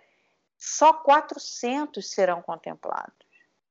[0.57, 3.27] só 400 serão contemplados.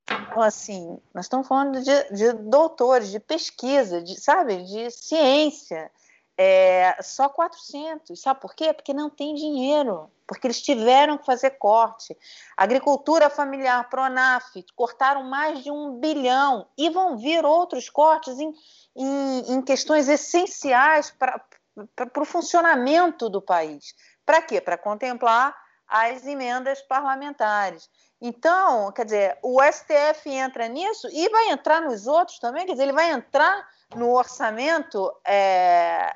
[0.09, 5.91] Então, assim, nós estamos falando de, de doutores, de pesquisa, de, sabe, de ciência.
[6.39, 8.20] É, só 400.
[8.20, 8.72] Sabe por quê?
[8.72, 10.11] Porque não tem dinheiro.
[10.26, 12.16] Porque eles tiveram que fazer corte.
[12.57, 16.68] Agricultura familiar, Pronaf, cortaram mais de um bilhão.
[16.76, 18.55] E vão vir outros cortes em,
[18.95, 21.43] em, em questões essenciais para
[22.20, 23.95] o funcionamento do país.
[24.24, 24.61] Para quê?
[24.61, 25.57] Para contemplar
[25.89, 27.89] as emendas parlamentares.
[28.20, 32.84] Então, quer dizer, o STF entra nisso e vai entrar nos outros também, quer dizer,
[32.84, 35.12] ele vai entrar no orçamento.
[35.24, 36.11] É,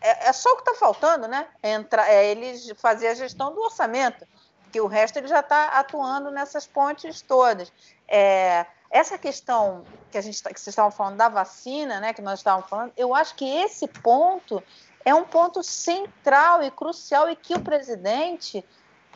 [0.00, 1.46] é, é só o que está faltando, né?
[1.62, 4.26] Entra, é eles fazer a gestão do orçamento,
[4.62, 7.72] porque o resto ele já está atuando nessas pontes todas.
[8.06, 12.12] É, essa questão que a gente tá, que vocês estavam falando da vacina, né?
[12.12, 14.62] Que nós estávamos falando, eu acho que esse ponto
[15.04, 18.64] é um ponto central e crucial e que o presidente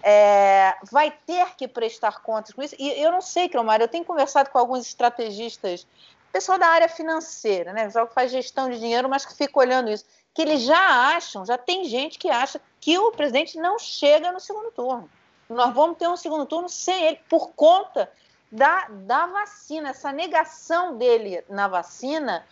[0.03, 2.75] é, vai ter que prestar contas com isso.
[2.79, 5.87] E eu não sei, Cromar, eu tenho conversado com alguns estrategistas,
[6.33, 9.91] pessoal da área financeira, né, pessoal que faz gestão de dinheiro, mas que fica olhando
[9.91, 14.33] isso, que eles já acham, já tem gente que acha que o presidente não chega
[14.33, 15.11] no segundo turno.
[15.49, 18.11] Nós vamos ter um segundo turno sem ele, por conta
[18.51, 22.45] da, da vacina, essa negação dele na vacina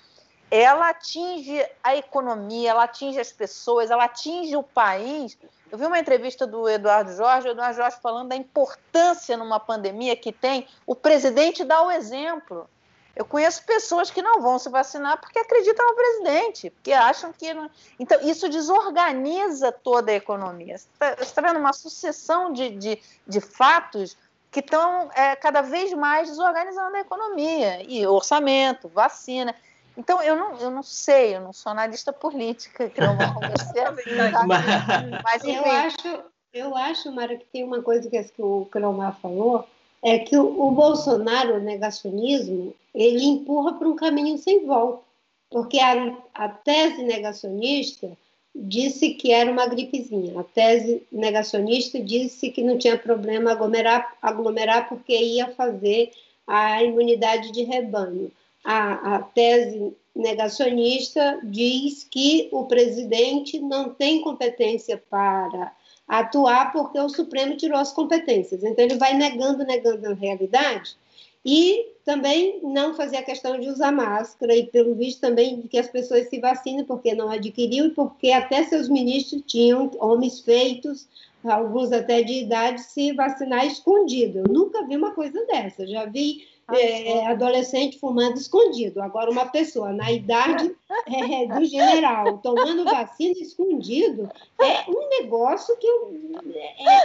[0.50, 5.38] ela atinge a economia, ela atinge as pessoas, ela atinge o país.
[5.70, 10.16] Eu vi uma entrevista do Eduardo Jorge, o Eduardo Jorge falando da importância numa pandemia
[10.16, 12.68] que tem o presidente dar o exemplo.
[13.14, 17.52] Eu conheço pessoas que não vão se vacinar porque acreditam no presidente, porque acham que.
[17.52, 17.70] Não...
[17.98, 20.78] Então, isso desorganiza toda a economia.
[20.78, 20.86] Você
[21.20, 24.16] está tá vendo uma sucessão de, de, de fatos
[24.50, 27.82] que estão é, cada vez mais desorganizando a economia.
[27.88, 29.54] E orçamento, vacina.
[29.96, 33.94] Então, eu não, eu não sei, eu não sou analista política, que não vou conversar.
[35.24, 35.56] mas, enfim.
[35.56, 39.66] Eu acho, eu acho, Mara, que tem uma coisa que, que o Cromar falou,
[40.02, 45.02] é que o, o Bolsonaro, o negacionismo, ele empurra para um caminho sem volta.
[45.50, 48.16] Porque a, a tese negacionista
[48.54, 50.40] disse que era uma gripezinha.
[50.40, 56.12] A tese negacionista disse que não tinha problema aglomerar, aglomerar porque ia fazer
[56.46, 58.30] a imunidade de rebanho
[58.64, 65.74] a, a tese negacionista diz que o presidente não tem competência para
[66.06, 68.64] atuar porque o Supremo tirou as competências.
[68.64, 70.96] Então, ele vai negando, negando a realidade
[71.44, 75.78] e também não fazer a questão de usar máscara e, pelo visto, também de que
[75.78, 81.08] as pessoas se vacinem porque não adquiriu e porque até seus ministros tinham homens feitos,
[81.42, 84.40] alguns até de idade, se vacinar escondido.
[84.40, 85.86] Eu nunca vi uma coisa dessa.
[85.86, 89.00] Já vi é, é, adolescente fumando escondido.
[89.00, 90.74] Agora, uma pessoa na idade
[91.06, 95.86] é, do general tomando vacina escondido é um negócio que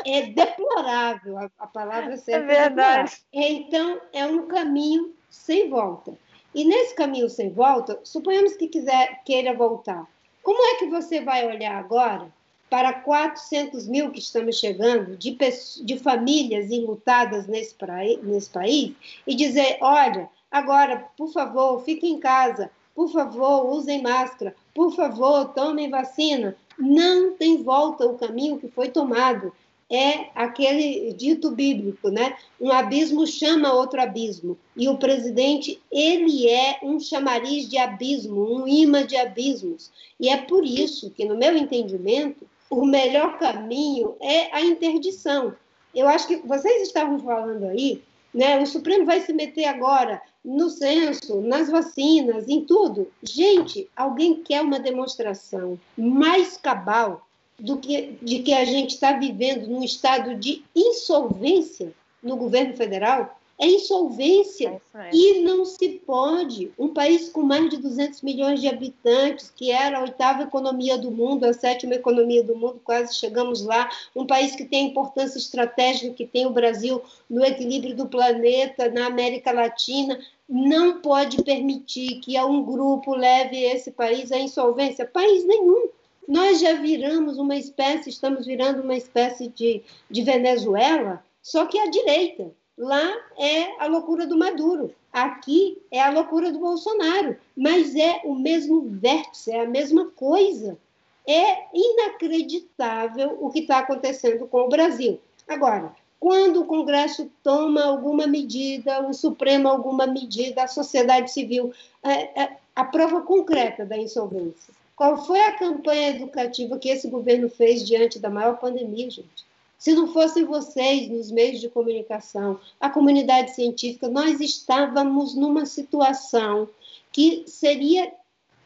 [0.04, 1.38] é, é deplorável.
[1.38, 3.18] A, a, palavra certa é verdade.
[3.34, 6.18] então, é um caminho sem volta.
[6.54, 10.08] E nesse caminho sem volta, suponhamos que quiser, queira voltar.
[10.42, 12.32] Como é que você vai olhar agora
[12.70, 15.38] para 400 mil que estamos chegando, de,
[15.84, 17.76] de famílias enlutadas nesse,
[18.24, 18.94] nesse país,
[19.26, 25.54] e dizer: olha, agora, por favor, fiquem em casa, por favor, usem máscara, por favor,
[25.54, 26.56] tomem vacina.
[26.78, 29.54] Não tem volta o caminho que foi tomado.
[29.90, 32.36] É aquele dito bíblico, né?
[32.60, 34.58] Um abismo chama outro abismo.
[34.76, 39.92] E o presidente, ele é um chamariz de abismo, um imã de abismos.
[40.20, 45.56] E é por isso que, no meu entendimento, o melhor caminho é a interdição.
[45.94, 48.04] Eu acho que vocês estavam falando aí,
[48.34, 48.62] né?
[48.62, 53.12] O Supremo vai se meter agora no censo, nas vacinas, em tudo.
[53.24, 57.26] Gente, alguém quer uma demonstração mais cabal
[57.58, 63.40] do que de que a gente está vivendo num estado de insolvência no governo federal?
[63.58, 64.82] É insolvência.
[64.94, 66.72] É e não se pode.
[66.78, 71.10] Um país com mais de 200 milhões de habitantes, que era a oitava economia do
[71.10, 73.90] mundo, a sétima economia do mundo, quase chegamos lá.
[74.16, 79.08] Um país que tem importância estratégica, que tem o Brasil no equilíbrio do planeta, na
[79.08, 85.06] América Latina, não pode permitir que um grupo leve esse país à insolvência.
[85.06, 85.90] País nenhum.
[86.28, 91.88] Nós já viramos uma espécie, estamos virando uma espécie de, de Venezuela, só que à
[91.88, 98.22] direita Lá é a loucura do Maduro, aqui é a loucura do Bolsonaro, mas é
[98.26, 100.78] o mesmo vértice, é a mesma coisa.
[101.26, 105.20] É inacreditável o que está acontecendo com o Brasil.
[105.48, 111.74] Agora, quando o Congresso toma alguma medida, o Supremo alguma medida, a sociedade civil,
[112.04, 114.74] é, é, a prova concreta da insolvência.
[114.96, 119.46] Qual foi a campanha educativa que esse governo fez diante da maior pandemia, gente?
[119.78, 126.70] Se não fossem vocês nos meios de comunicação, a comunidade científica, nós estávamos numa situação
[127.12, 128.12] que seria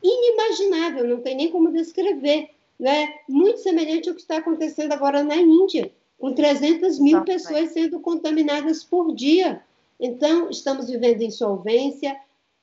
[0.02, 2.50] inimaginável, não tem nem como descrever,
[2.80, 3.14] né?
[3.28, 8.84] muito semelhante ao que está acontecendo agora na Índia, com 300 mil pessoas sendo contaminadas
[8.84, 9.62] por dia.
[10.00, 12.16] Então, estamos vivendo insolvência,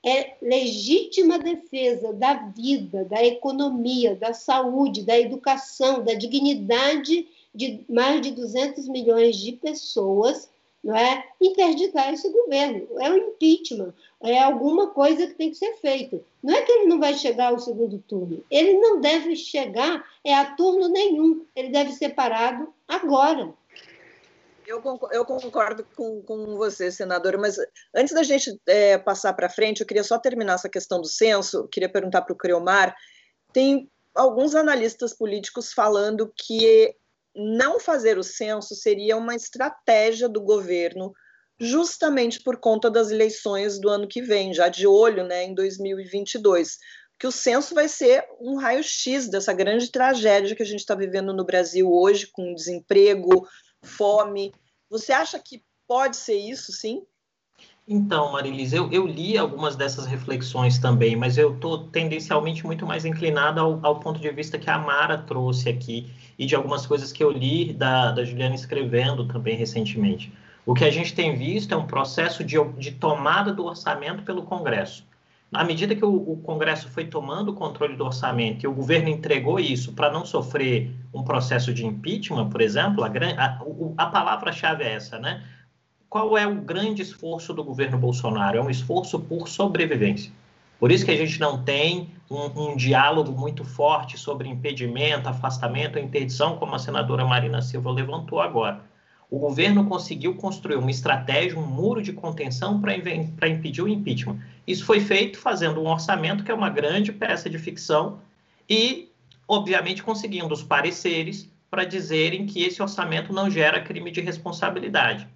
[0.05, 7.27] é legítima defesa da vida, da economia, da saúde, da educação, da dignidade
[7.57, 10.47] de mais de 200 milhões de pessoas,
[10.83, 11.27] não é?
[11.41, 12.87] Interditar esse governo.
[12.99, 16.23] É um impeachment, é alguma coisa que tem que ser feito.
[16.43, 20.35] Não é que ele não vai chegar ao segundo turno, ele não deve chegar é
[20.35, 23.51] a turno nenhum, ele deve ser parado agora.
[24.67, 27.55] Eu concordo, eu com, com você, senadora, mas
[27.95, 31.69] antes da gente é, passar para frente, eu queria só terminar essa questão do censo,
[31.69, 32.93] queria perguntar para o Creomar,
[33.53, 36.93] tem alguns analistas políticos falando que
[37.37, 41.13] não fazer o censo seria uma estratégia do governo
[41.59, 46.77] justamente por conta das eleições do ano que vem, já de olho né, em 2022
[47.19, 51.33] que o censo vai ser um raio-x dessa grande tragédia que a gente está vivendo
[51.33, 53.47] no Brasil hoje, com desemprego,
[53.83, 54.53] fome.
[54.89, 57.01] Você acha que pode ser isso, sim?
[57.89, 63.05] Então, Marilise, eu, eu li algumas dessas reflexões também, mas eu estou tendencialmente muito mais
[63.05, 67.13] inclinada ao, ao, ponto de vista que a Mara trouxe aqui e de algumas coisas
[67.13, 70.33] que eu li da, da Juliana escrevendo também recentemente.
[70.65, 74.43] O que a gente tem visto é um processo de, de tomada do orçamento pelo
[74.43, 75.07] Congresso.
[75.53, 79.07] À medida que o, o, Congresso foi tomando o controle do orçamento e o governo
[79.07, 83.61] entregou isso para não sofrer um processo de impeachment, por exemplo, a, a,
[83.97, 85.41] a palavra-chave é essa, né?
[86.09, 88.57] Qual é o grande esforço do governo Bolsonaro?
[88.57, 90.31] É um esforço por sobrevivência.
[90.79, 95.97] Por isso que a gente não tem um, um diálogo muito forte sobre impedimento, afastamento,
[95.97, 98.81] interdição, como a senadora Marina Silva levantou agora
[99.29, 104.39] o governo conseguiu construir uma estratégia, um muro de contenção para impedir o impeachment.
[104.65, 108.19] Isso foi feito fazendo um orçamento que é uma grande peça de ficção
[108.69, 109.11] e,
[109.47, 115.27] obviamente, conseguindo os pareceres para dizerem que esse orçamento não gera crime de responsabilidade.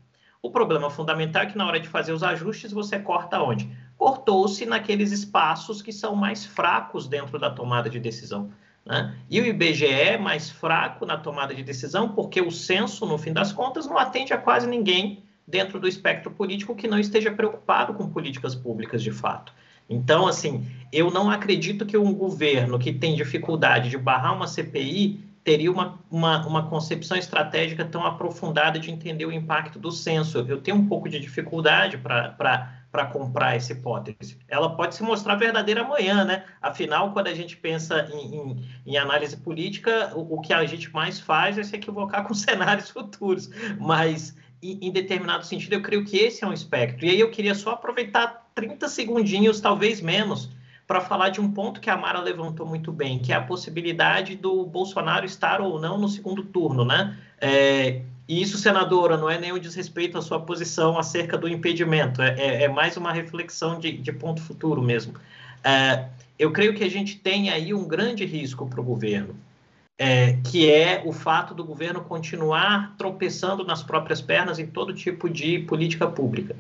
[0.44, 3.70] O problema fundamental é que na hora de fazer os ajustes você corta onde?
[3.96, 8.50] Cortou-se naqueles espaços que são mais fracos dentro da tomada de decisão.
[8.84, 9.16] Né?
[9.30, 13.32] E o IBGE é mais fraco na tomada de decisão, porque o censo, no fim
[13.32, 17.94] das contas, não atende a quase ninguém dentro do espectro político que não esteja preocupado
[17.94, 19.54] com políticas públicas de fato.
[19.88, 25.31] Então, assim, eu não acredito que um governo que tem dificuldade de barrar uma CPI
[25.44, 30.46] teria uma, uma, uma concepção estratégica tão aprofundada de entender o impacto do censo.
[30.48, 34.38] Eu tenho um pouco de dificuldade para comprar essa hipótese.
[34.48, 36.46] Ela pode se mostrar verdadeira amanhã, né?
[36.62, 40.94] Afinal, quando a gente pensa em, em, em análise política, o, o, que a gente
[40.94, 43.50] mais faz é se equivocar com cenários futuros.
[43.80, 47.04] Mas, em, em, determinado sentido, eu creio que esse é um espectro.
[47.06, 50.50] E aí eu queria só aproveitar 30 segundinhos, talvez menos,
[50.92, 54.36] para falar de um ponto que a Mara levantou muito bem, que é a possibilidade
[54.36, 57.18] do Bolsonaro estar ou não no segundo turno, né?
[57.40, 62.36] É, e isso, senadora, não é nenhum desrespeito à sua posição acerca do impedimento, é,
[62.38, 65.14] é, é mais uma reflexão de, de ponto futuro mesmo.
[65.64, 69.34] É, eu creio que a gente tem aí um grande risco para o governo,
[69.98, 75.30] é, que é o fato do governo continuar tropeçando nas próprias pernas em todo tipo
[75.30, 76.54] de política pública.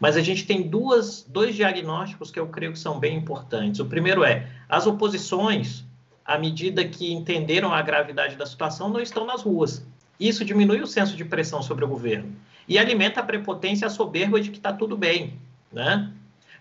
[0.00, 3.80] Mas a gente tem duas, dois diagnósticos que eu creio que são bem importantes.
[3.80, 5.84] O primeiro é, as oposições,
[6.24, 9.84] à medida que entenderam a gravidade da situação, não estão nas ruas.
[10.20, 12.32] Isso diminui o senso de pressão sobre o governo
[12.68, 15.34] e alimenta a prepotência e a soberba de que está tudo bem,
[15.72, 16.12] né?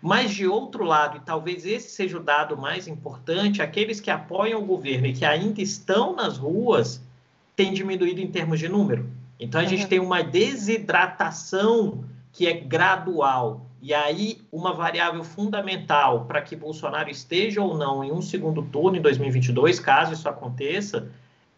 [0.02, 4.62] Mas, de outro lado, e talvez esse seja o dado mais importante, aqueles que apoiam
[4.62, 7.02] o governo e que ainda estão nas ruas
[7.56, 9.10] têm diminuído em termos de número.
[9.40, 9.70] Então, a uhum.
[9.70, 13.68] gente tem uma desidratação que é gradual.
[13.82, 18.98] E aí, uma variável fundamental para que Bolsonaro esteja ou não em um segundo turno
[18.98, 21.10] em 2022, caso isso aconteça,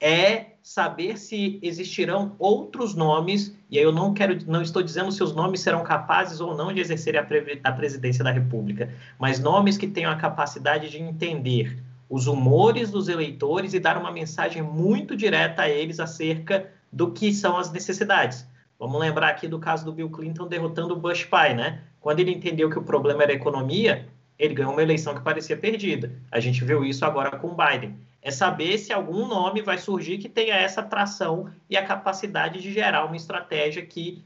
[0.02, 5.24] é saber se existirão outros nomes, e aí eu não quero, não estou dizendo se
[5.24, 7.26] os nomes serão capazes ou não de exercer a,
[7.64, 13.08] a presidência da República, mas nomes que tenham a capacidade de entender os humores dos
[13.08, 18.48] eleitores e dar uma mensagem muito direta a eles acerca do que são as necessidades.
[18.80, 21.84] Vamos lembrar aqui do caso do Bill Clinton derrotando o Bush pai, né?
[22.00, 24.08] Quando ele entendeu que o problema era a economia,
[24.38, 26.14] ele ganhou uma eleição que parecia perdida.
[26.32, 28.00] A gente viu isso agora com Biden.
[28.22, 32.72] É saber se algum nome vai surgir que tenha essa tração e a capacidade de
[32.72, 34.24] gerar uma estratégia que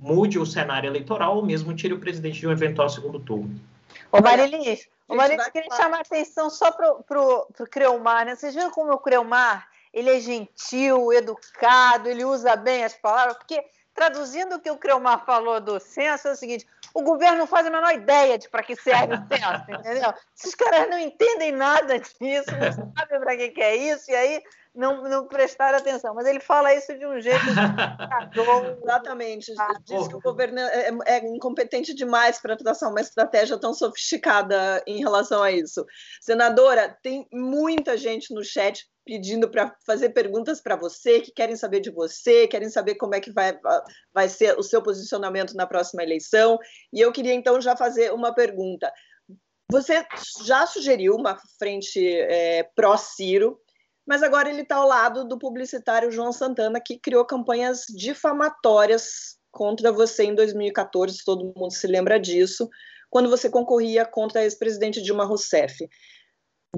[0.00, 3.60] mude o cenário eleitoral ou mesmo tire o presidente de um eventual segundo turno.
[4.10, 8.34] Ô Marilis, o Marilis queria chamar a atenção só para o Creomar, né?
[8.34, 9.68] Vocês viram como o Creomar,
[9.98, 13.62] ele é gentil, educado, ele usa bem as palavras, porque
[13.94, 17.66] traduzindo o que o Creomar falou do censo é o seguinte, o governo não faz
[17.66, 20.14] a menor ideia de para que serve o censo, entendeu?
[20.36, 24.42] Esses caras não entendem nada disso, não sabem para que, que é isso, e aí
[24.74, 26.14] não, não prestaram atenção.
[26.14, 27.44] Mas ele fala isso de um jeito.
[28.82, 29.52] Exatamente.
[29.84, 34.80] Diz que o governo é, é, é incompetente demais para traçar uma estratégia tão sofisticada
[34.86, 35.84] em relação a isso.
[36.20, 41.80] Senadora, tem muita gente no chat pedindo para fazer perguntas para você, que querem saber
[41.80, 43.58] de você, querem saber como é que vai,
[44.12, 46.58] vai ser o seu posicionamento na próxima eleição.
[46.92, 48.92] E eu queria então já fazer uma pergunta.
[49.72, 50.06] Você
[50.44, 53.58] já sugeriu uma frente é, pró-Ciro,
[54.06, 59.90] mas agora ele está ao lado do publicitário João Santana, que criou campanhas difamatórias contra
[59.90, 62.68] você em 2014, todo mundo se lembra disso,
[63.08, 65.88] quando você concorria contra a ex-presidente Dilma Rousseff.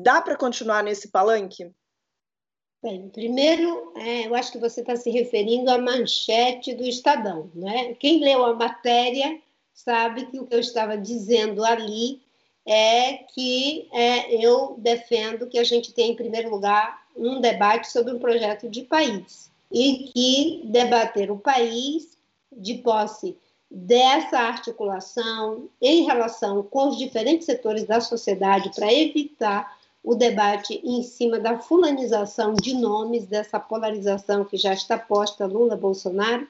[0.00, 1.72] Dá para continuar nesse palanque?
[2.82, 7.50] Bem, primeiro, é, eu acho que você está se referindo à manchete do Estadão.
[7.54, 7.94] Né?
[7.94, 9.38] Quem leu a matéria
[9.74, 12.22] sabe que o que eu estava dizendo ali
[12.64, 18.14] é que é, eu defendo que a gente tem, em primeiro lugar, um debate sobre
[18.14, 22.16] um projeto de país e que debater o país
[22.50, 23.36] de posse
[23.70, 31.02] dessa articulação em relação com os diferentes setores da sociedade para evitar o debate em
[31.02, 36.48] cima da fulanização de nomes, dessa polarização que já está posta Lula-Bolsonaro,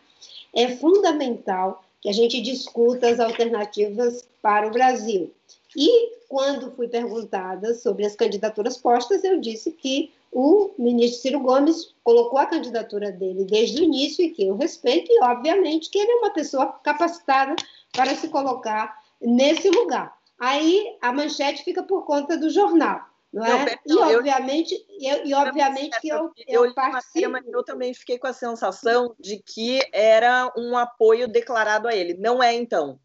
[0.55, 5.33] é fundamental que a gente discuta as alternativas para o Brasil.
[5.77, 11.93] E quando fui perguntada sobre as candidaturas postas, eu disse que o ministro Ciro Gomes
[12.05, 16.13] colocou a candidatura dele desde o início e que eu respeito, e obviamente que ele
[16.13, 17.57] é uma pessoa capacitada
[17.93, 20.17] para se colocar nesse lugar.
[20.39, 23.10] Aí a manchete fica por conta do jornal.
[23.33, 23.79] Não, não é?
[23.87, 27.31] E, obviamente, eu, e obviamente que eu, eu, eu participo.
[27.31, 32.15] Mas eu também fiquei com a sensação de que era um apoio declarado a ele.
[32.15, 32.99] Não é, então?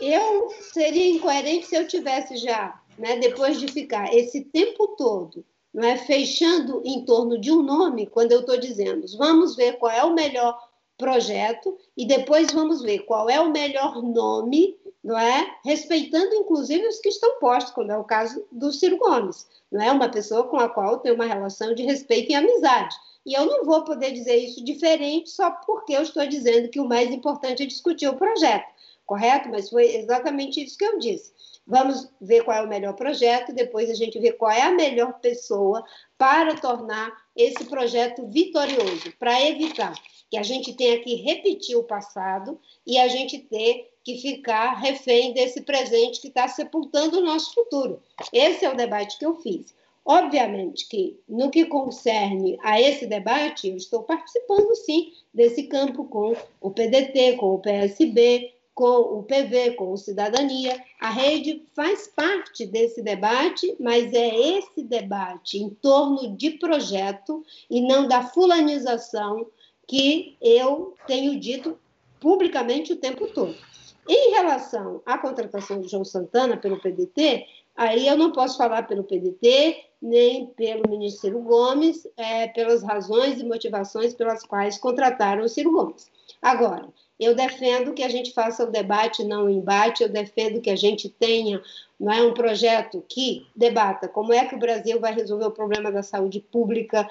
[0.00, 5.86] Eu seria incoerente se eu tivesse já, né, depois de ficar esse tempo todo não
[5.86, 10.02] é, fechando em torno de um nome, quando eu estou dizendo, vamos ver qual é
[10.02, 10.58] o melhor
[10.96, 15.56] projeto e depois vamos ver qual é o melhor nome não é?
[15.64, 19.92] Respeitando inclusive os que estão postos, como é o caso do Ciro Gomes, não é
[19.92, 22.94] uma pessoa com a qual tem uma relação de respeito e amizade.
[23.24, 26.88] E eu não vou poder dizer isso diferente só porque eu estou dizendo que o
[26.88, 28.66] mais importante é discutir o projeto,
[29.04, 29.48] correto?
[29.50, 31.32] Mas foi exatamente isso que eu disse.
[31.66, 35.20] Vamos ver qual é o melhor projeto, depois a gente vê qual é a melhor
[35.20, 35.84] pessoa
[36.16, 39.92] para tornar esse projeto vitorioso, para evitar
[40.30, 45.34] que a gente tenha que repetir o passado e a gente ter que ficar refém
[45.34, 48.00] desse presente que está sepultando o nosso futuro.
[48.32, 49.74] Esse é o debate que eu fiz.
[50.02, 56.34] Obviamente que, no que concerne a esse debate, eu estou participando, sim, desse campo com
[56.58, 60.82] o PDT, com o PSB, com o PV, com o Cidadania.
[60.98, 67.82] A rede faz parte desse debate, mas é esse debate em torno de projeto e
[67.82, 69.46] não da fulanização
[69.86, 71.78] que eu tenho dito
[72.18, 73.67] publicamente o tempo todo.
[74.08, 77.44] Em relação à contratação de João Santana pelo PDT,
[77.76, 83.38] aí eu não posso falar pelo PDT, nem pelo ministro Ciro Gomes, é, pelas razões
[83.38, 86.10] e motivações pelas quais contrataram o Ciro Gomes.
[86.40, 86.88] Agora,
[87.18, 90.76] eu defendo que a gente faça o debate, não o embate, eu defendo que a
[90.76, 91.60] gente tenha
[91.98, 95.90] não é, um projeto que debata como é que o Brasil vai resolver o problema
[95.90, 97.08] da saúde pública,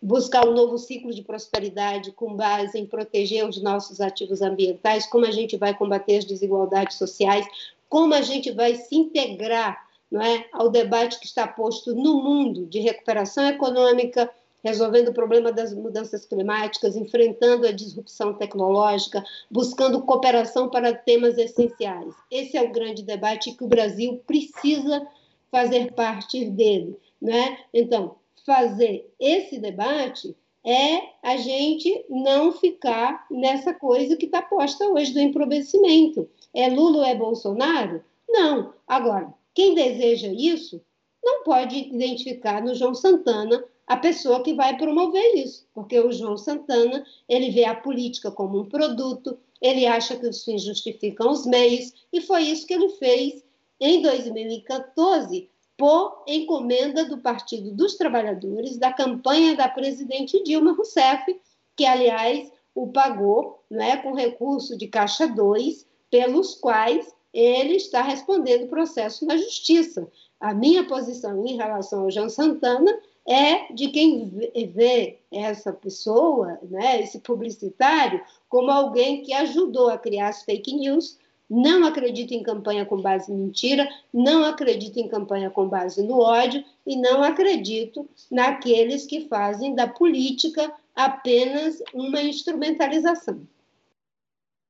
[0.00, 5.24] buscar um novo ciclo de prosperidade com base em proteger os nossos ativos ambientais, como
[5.24, 7.46] a gente vai combater as desigualdades sociais,
[7.88, 12.66] como a gente vai se integrar não é, ao debate que está posto no mundo
[12.66, 14.28] de recuperação econômica,
[14.62, 22.14] resolvendo o problema das mudanças climáticas, enfrentando a disrupção tecnológica, buscando cooperação para temas essenciais.
[22.30, 25.06] Esse é o grande debate que o Brasil precisa
[25.50, 26.96] fazer parte dele.
[27.20, 27.58] Né?
[27.72, 30.34] Então, fazer esse debate
[30.64, 36.28] é a gente não ficar nessa coisa que está posta hoje do empobrecimento.
[36.52, 38.02] É Lula ou é Bolsonaro?
[38.28, 38.74] Não.
[38.86, 40.80] Agora, quem deseja isso
[41.22, 46.36] não pode identificar no João Santana a pessoa que vai promover isso, porque o João
[46.36, 51.44] Santana ele vê a política como um produto, ele acha que os fins justificam os
[51.44, 53.42] meios, e foi isso que ele fez
[53.80, 61.40] em 2014 por encomenda do Partido dos Trabalhadores da campanha da presidente Dilma Rousseff,
[61.74, 68.68] que aliás o pagou, né, com recurso de Caixa 2, pelos quais ele está respondendo
[68.68, 70.06] processo na justiça.
[70.38, 72.96] A minha posição em relação ao João Santana
[73.28, 74.28] é de quem
[74.74, 81.18] vê essa pessoa, né, esse publicitário, como alguém que ajudou a criar as fake news,
[81.48, 86.20] não acredita em campanha com base em mentira, não acredito em campanha com base no
[86.20, 93.40] ódio e não acredito naqueles que fazem da política apenas uma instrumentalização.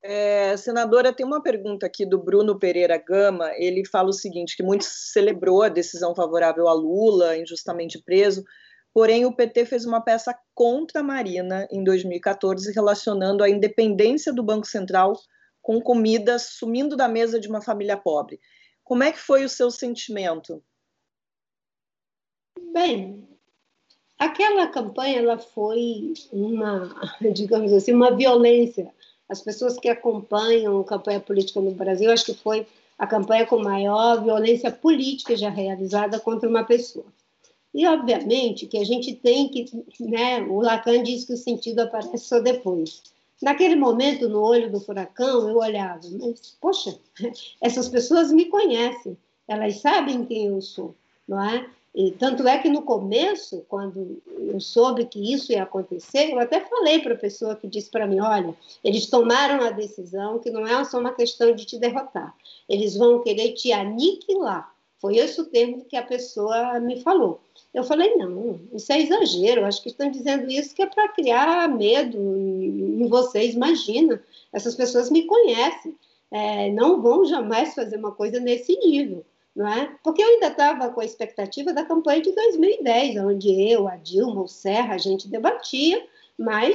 [0.02, 3.52] É, senadora, tem uma pergunta aqui do Bruno Pereira Gama.
[3.56, 8.42] Ele fala o seguinte: que muito celebrou a decisão favorável a Lula, injustamente preso,
[8.94, 14.42] porém o PT fez uma peça contra a Marina em 2014, relacionando a independência do
[14.42, 15.14] Banco Central
[15.60, 18.40] com comida sumindo da mesa de uma família pobre.
[18.82, 20.62] Como é que foi o seu sentimento?
[22.72, 23.28] Bem,
[24.18, 26.88] aquela campanha ela foi uma,
[27.34, 28.90] digamos assim, uma violência
[29.30, 32.66] as pessoas que acompanham a campanha política no Brasil, acho que foi
[32.98, 37.06] a campanha com maior violência política já realizada contra uma pessoa.
[37.72, 39.66] E, obviamente, que a gente tem que.
[40.00, 43.02] Né, o Lacan diz que o sentido aparece só depois.
[43.40, 46.98] Naquele momento, no olho do furacão, eu olhava, mas, poxa,
[47.62, 49.16] essas pessoas me conhecem,
[49.46, 50.94] elas sabem quem eu sou,
[51.26, 51.66] não é?
[51.94, 56.60] E tanto é que no começo, quando eu soube que isso ia acontecer, eu até
[56.60, 60.64] falei para a pessoa que disse para mim: olha, eles tomaram a decisão que não
[60.64, 62.34] é só uma questão de te derrotar,
[62.68, 64.72] eles vão querer te aniquilar.
[64.98, 67.40] Foi esse o termo que a pessoa me falou.
[67.74, 71.68] Eu falei: não, isso é exagero, acho que estão dizendo isso que é para criar
[71.68, 73.54] medo em vocês.
[73.54, 74.22] Imagina,
[74.52, 75.96] essas pessoas me conhecem,
[76.30, 79.24] é, não vão jamais fazer uma coisa nesse nível
[79.54, 79.96] não é?
[80.02, 84.42] Porque eu ainda estava com a expectativa da campanha de 2010, onde eu, a Dilma,
[84.42, 86.04] o Serra, a gente debatia,
[86.38, 86.74] mas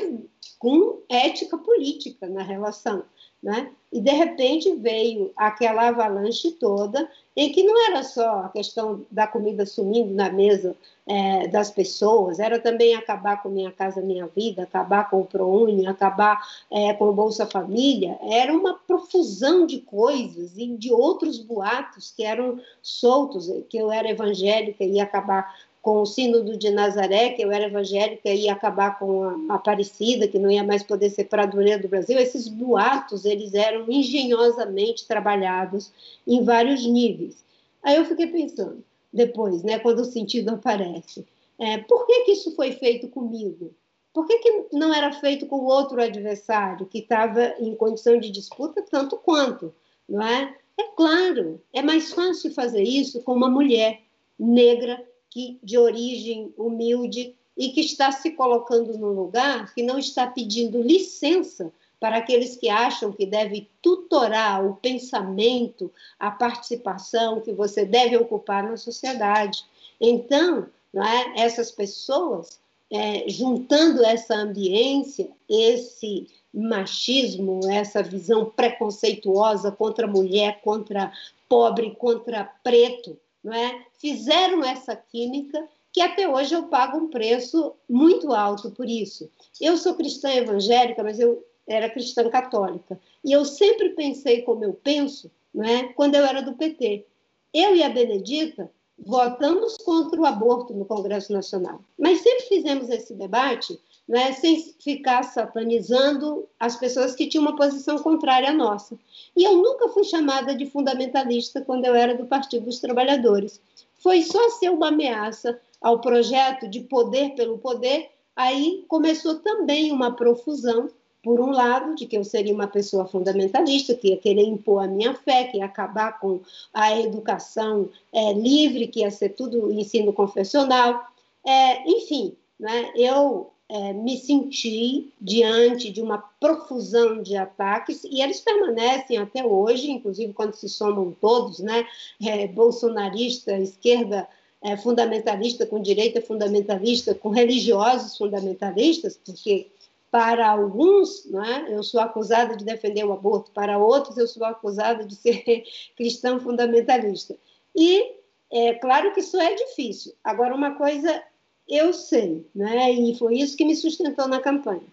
[0.60, 3.04] com ética política na relação.
[3.42, 3.72] Né?
[3.92, 9.28] E de repente veio aquela avalanche toda, em que não era só a questão da
[9.28, 10.76] comida sumindo na mesa
[11.08, 15.86] é, das pessoas, era também acabar com Minha Casa Minha Vida, acabar com o ProUni,
[15.86, 22.12] acabar é, com o Bolsa Família, era uma profusão de coisas e de outros boatos
[22.16, 25.54] que eram soltos, que eu era evangélica e ia acabar
[25.86, 30.28] com o sínodo de Nazaré, que eu era evangélica e ia acabar com a Aparecida,
[30.28, 35.92] que não ia mais poder ser pradoeira do Brasil, esses boatos, eles eram engenhosamente trabalhados
[36.28, 37.46] em vários níveis.
[37.84, 38.84] Aí eu fiquei pensando,
[39.14, 41.24] depois, né, quando o sentido aparece,
[41.60, 43.72] é, por que, que isso foi feito comigo?
[44.12, 48.84] Por que, que não era feito com outro adversário, que estava em condição de disputa
[48.90, 49.72] tanto quanto,
[50.10, 50.52] não é?
[50.80, 54.02] É claro, é mais fácil fazer isso com uma mulher
[54.40, 55.00] negra
[55.36, 60.82] que, de origem humilde e que está se colocando num lugar que não está pedindo
[60.82, 68.16] licença para aqueles que acham que deve tutorar o pensamento, a participação que você deve
[68.16, 69.66] ocupar na sociedade.
[70.00, 72.58] Então, é, essas pessoas,
[72.90, 81.12] é, juntando essa ambiência, esse machismo, essa visão preconceituosa contra mulher, contra
[81.50, 83.86] pobre, contra preto, não é?
[84.00, 89.30] fizeram essa química que até hoje eu pago um preço muito alto por isso.
[89.62, 93.00] Eu sou cristã evangélica, mas eu era cristã católica.
[93.24, 95.84] E eu sempre pensei como eu penso não é?
[95.94, 97.06] quando eu era do PT.
[97.54, 103.14] Eu e a Benedita votamos contra o aborto no Congresso Nacional, mas sempre fizemos esse
[103.14, 108.98] debate né, sem ficar satanizando as pessoas que tinham uma posição contrária à nossa.
[109.36, 113.60] E eu nunca fui chamada de fundamentalista quando eu era do Partido dos Trabalhadores.
[113.98, 120.16] Foi só ser uma ameaça ao projeto de poder pelo poder, aí começou também uma
[120.16, 120.90] profusão,
[121.24, 124.88] por um lado, de que eu seria uma pessoa fundamentalista, que ia querer impor a
[124.88, 126.40] minha fé, que ia acabar com
[126.72, 131.04] a educação é, livre, que ia ser tudo ensino confessional.
[131.44, 138.40] É, enfim, né, eu é, me senti diante de uma profusão de ataques e eles
[138.40, 141.86] permanecem até hoje, inclusive quando se somam todos, né,
[142.24, 144.28] é, bolsonarista, esquerda
[144.62, 149.68] é, fundamentalista com direita fundamentalista, com religiosos fundamentalistas, porque
[150.12, 155.04] para alguns, né, eu sou acusada de defender o aborto, para outros eu sou acusada
[155.04, 155.64] de ser
[155.98, 157.36] cristã fundamentalista.
[157.76, 158.14] E
[158.52, 160.14] é claro que isso é difícil.
[160.24, 161.22] Agora, uma coisa
[161.68, 162.92] eu sei, né?
[162.92, 164.84] E foi isso que me sustentou na campanha.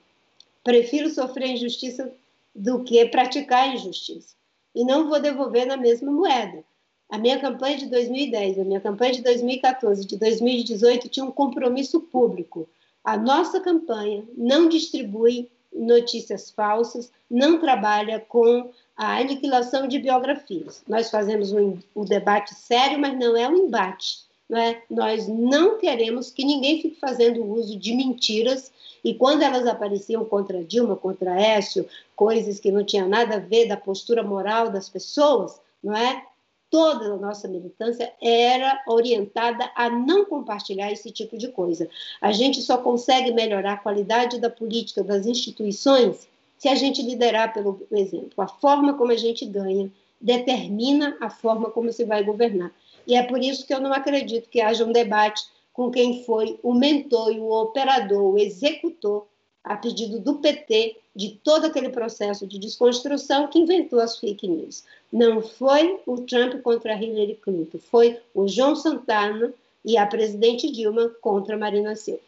[0.65, 2.13] Prefiro sofrer injustiça
[2.55, 4.35] do que praticar injustiça.
[4.75, 6.65] E não vou devolver na mesma moeda.
[7.11, 12.01] A minha campanha de 2010, a minha campanha de 2014, de 2018 tinha um compromisso
[12.01, 12.67] público.
[13.05, 20.83] A nossa campanha não distribui notícias falsas, não trabalha com a aniquilação de biografias.
[20.87, 24.21] Nós fazemos um, um debate sério, mas não é um embate.
[24.49, 24.83] Não é?
[24.91, 28.71] Nós não queremos que ninguém fique fazendo uso de mentiras
[29.05, 33.67] e quando elas apareciam contra Dilma, contra Écio, coisas que não tinham nada a ver
[33.67, 36.25] da postura moral das pessoas, não é?
[36.71, 41.89] Toda a nossa militância era orientada a não compartilhar esse tipo de coisa.
[42.21, 47.53] A gente só consegue melhorar a qualidade da política das instituições se a gente liderar
[47.53, 48.43] pelo exemplo.
[48.43, 49.91] A forma como a gente ganha
[50.21, 52.73] determina a forma como se vai governar.
[53.07, 55.43] E é por isso que eu não acredito que haja um debate
[55.73, 59.27] com quem foi o mentor e o operador, o executor,
[59.65, 64.85] a pedido do PT, de todo aquele processo de desconstrução que inventou as fake news.
[65.13, 69.53] Não foi o Trump contra Hillary Clinton, foi o João Santana
[69.85, 72.21] e a presidente Dilma contra Marina Silva.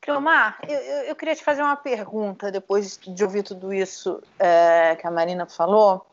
[0.00, 5.06] Cleomar, eu, eu, queria te fazer uma pergunta depois de ouvir tudo isso é, que
[5.06, 6.06] a Marina falou,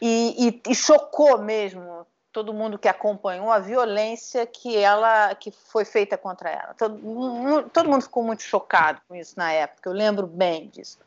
[0.00, 2.06] e, e, e chocou mesmo
[2.36, 6.74] todo mundo que acompanhou a violência que ela que foi feita contra ela.
[6.74, 9.88] Todo, todo mundo ficou muito chocado com isso na época.
[9.88, 10.98] Eu lembro bem disso.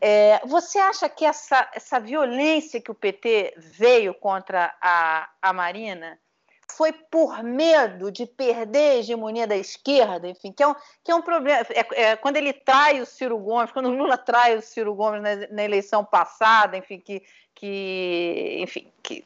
[0.00, 6.16] É, você acha que essa, essa violência que o PT veio contra a, a Marina
[6.76, 11.14] foi por medo de perder a hegemonia da esquerda, enfim, que é um, que é
[11.16, 11.66] um problema.
[11.70, 15.20] É, é, quando ele trai o Ciro Gomes, quando o Lula trai o Ciro Gomes
[15.20, 17.20] na, na eleição passada, enfim, que,
[17.52, 19.24] que, enfim, que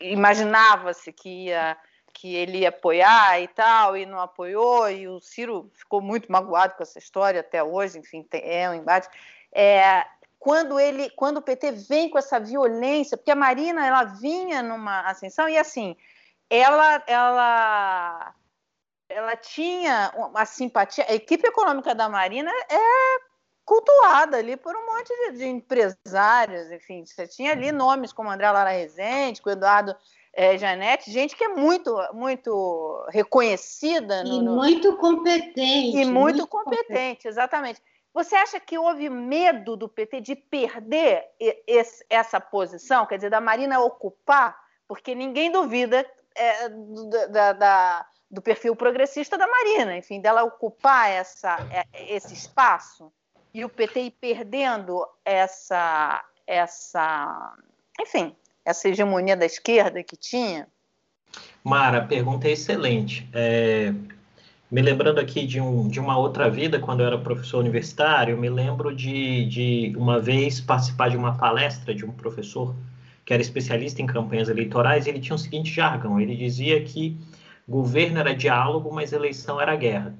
[0.00, 1.76] imaginava-se que ia
[2.12, 6.74] que ele ia apoiar e tal, e não apoiou, e o Ciro ficou muito magoado
[6.74, 9.08] com essa história até hoje, enfim, é um embate.
[9.52, 10.04] É,
[10.38, 15.02] quando ele, quando o PT vem com essa violência, porque a Marina ela vinha numa
[15.02, 15.96] ascensão e assim,
[16.50, 18.34] ela ela
[19.08, 21.06] ela tinha uma simpatia.
[21.08, 23.27] A equipe econômica da Marina é
[23.68, 28.50] cultuada ali por um monte de, de empresários, enfim, você tinha ali nomes como André
[28.50, 29.94] Lara Rezende, com Eduardo
[30.32, 34.24] é, Janete, gente que é muito, muito reconhecida.
[34.24, 35.98] No, e muito competente.
[35.98, 37.82] E muito, muito competente, competente, exatamente.
[38.14, 41.26] Você acha que houve medo do PT de perder
[41.66, 44.58] esse, essa posição, quer dizer, da Marina ocupar?
[44.88, 46.68] Porque ninguém duvida é,
[47.28, 53.12] da, da, do perfil progressista da Marina, enfim, dela ocupar essa, é, esse espaço
[53.52, 57.56] e o PT ir perdendo essa, essa,
[58.00, 58.34] enfim,
[58.64, 60.66] essa hegemonia da esquerda que tinha?
[61.64, 63.28] Mara, pergunta excelente.
[63.32, 63.92] É,
[64.70, 68.48] me lembrando aqui de, um, de uma outra vida, quando eu era professor universitário, me
[68.48, 72.74] lembro de, de uma vez participar de uma palestra de um professor
[73.24, 77.16] que era especialista em campanhas eleitorais, ele tinha o seguinte jargão: ele dizia que
[77.68, 80.14] governo era diálogo, mas eleição era guerra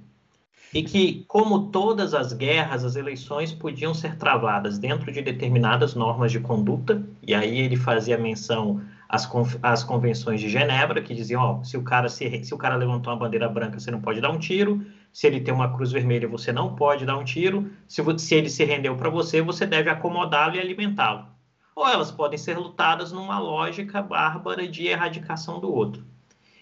[0.73, 6.31] e que, como todas as guerras, as eleições podiam ser travadas dentro de determinadas normas
[6.31, 9.29] de conduta, e aí ele fazia menção às,
[9.63, 13.13] às convenções de Genebra, que diziam, ó, se o cara se, se o cara levantou
[13.13, 16.29] uma bandeira branca, você não pode dar um tiro, se ele tem uma cruz vermelha,
[16.29, 19.89] você não pode dar um tiro, se, se ele se rendeu para você, você deve
[19.89, 21.27] acomodá-lo e alimentá-lo.
[21.75, 26.05] Ou elas podem ser lutadas numa lógica bárbara de erradicação do outro.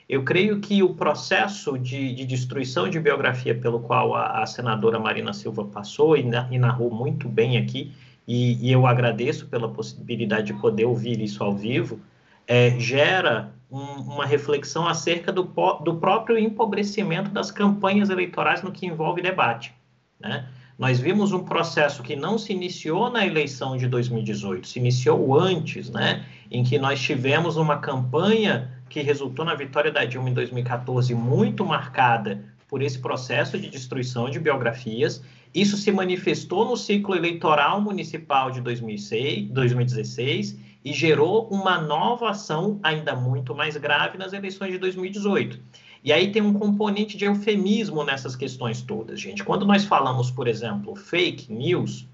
[0.09, 5.01] Eu creio que o processo de, de destruição de biografia pelo qual a, a senadora
[5.01, 7.93] Marina Silva passou e, na, e narrou muito bem aqui,
[8.27, 12.01] e, e, eu agradeço pela possibilidade de poder ouvir isso ao vivo,
[12.47, 15.43] é, gera um, uma reflexão acerca do,
[15.85, 19.73] do próprio empobrecimento das campanhas eleitorais no que envolve debate.
[20.19, 20.49] Né?
[20.79, 25.89] Nós vimos um processo que não se iniciou na eleição de 2018, se iniciou antes,
[25.91, 26.25] né?
[26.51, 31.65] em que nós tivemos uma campanha que resultou na vitória da Dilma em 2014, muito
[31.65, 35.23] marcada por esse processo de destruição de biografias.
[35.55, 42.79] Isso se manifestou no ciclo eleitoral municipal de 2006, 2016 e gerou uma nova ação
[42.83, 45.59] ainda muito mais grave nas eleições de 2018.
[46.05, 49.43] E aí tem um componente de eufemismo nessas questões todas, gente.
[49.43, 52.07] Quando nós falamos, por exemplo, fake news,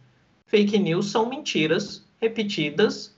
[0.46, 3.11] fake news são mentiras repetidas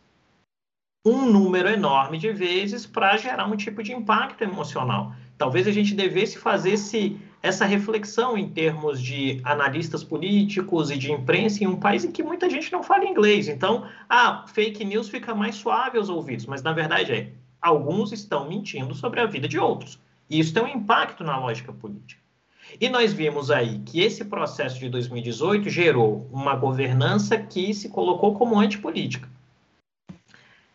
[1.05, 5.13] um número enorme de vezes para gerar um tipo de impacto emocional.
[5.37, 11.13] Talvez a gente devesse fazer esse, essa reflexão em termos de analistas políticos e de
[11.13, 13.49] imprensa em um país em que muita gente não fala inglês.
[13.49, 18.49] Então, a fake news fica mais suave aos ouvidos, mas na verdade é, alguns estão
[18.49, 20.01] mentindo sobre a vida de outros.
[20.31, 22.23] E isso tem um impacto na lógica política.
[22.81, 28.35] E nós vimos aí que esse processo de 2018 gerou uma governança que se colocou
[28.35, 29.34] como antipolítica.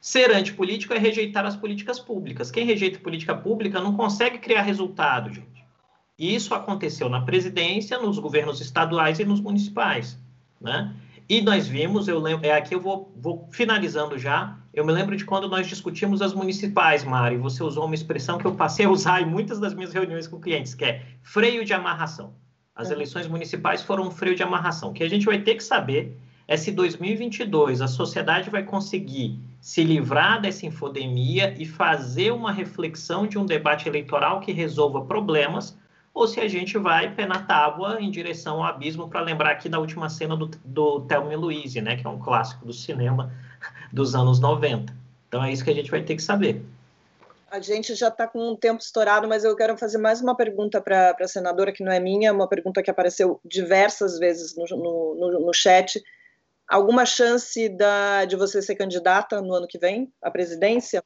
[0.02, 2.50] Ser antipolítico é rejeitar as políticas públicas.
[2.50, 5.66] Quem rejeita política pública não consegue criar resultado, gente.
[6.18, 10.18] E isso aconteceu na presidência, nos governos estaduais e nos municipais,
[10.60, 10.94] né?
[11.30, 14.58] E nós vimos, eu lembro, é aqui eu vou, vou finalizando já.
[14.74, 17.38] Eu me lembro de quando nós discutimos as municipais, Mari.
[17.38, 20.42] Você usou uma expressão que eu passei a usar em muitas das minhas reuniões com
[20.42, 22.34] clientes, que é freio de amarração.
[22.76, 22.94] As é.
[22.94, 24.90] eleições municipais foram um freio de amarração.
[24.90, 26.18] O que a gente vai ter que saber
[26.50, 33.28] é se 2022 a sociedade vai conseguir se livrar dessa infodemia e fazer uma reflexão
[33.28, 35.78] de um debate eleitoral que resolva problemas
[36.12, 39.70] ou se a gente vai pé na tábua em direção ao abismo, para lembrar aqui
[39.70, 43.32] da última cena do, do Thelma e Louise, né, que é um clássico do cinema
[43.94, 44.92] dos anos 90.
[45.28, 46.64] Então é isso que a gente vai ter que saber.
[47.52, 50.82] A gente já está com um tempo estourado, mas eu quero fazer mais uma pergunta
[50.82, 55.16] para a senadora, que não é minha, uma pergunta que apareceu diversas vezes no, no,
[55.16, 56.04] no, no chat.
[56.70, 61.04] Alguma chance da, de você ser candidata no ano que vem à presidência?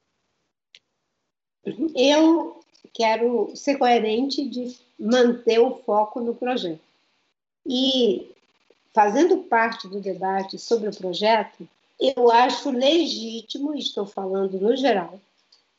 [1.96, 2.60] Eu
[2.94, 6.82] quero ser coerente de manter o foco no projeto.
[7.66, 8.30] E,
[8.94, 11.66] fazendo parte do debate sobre o projeto,
[11.98, 15.18] eu acho legítimo, estou falando no geral,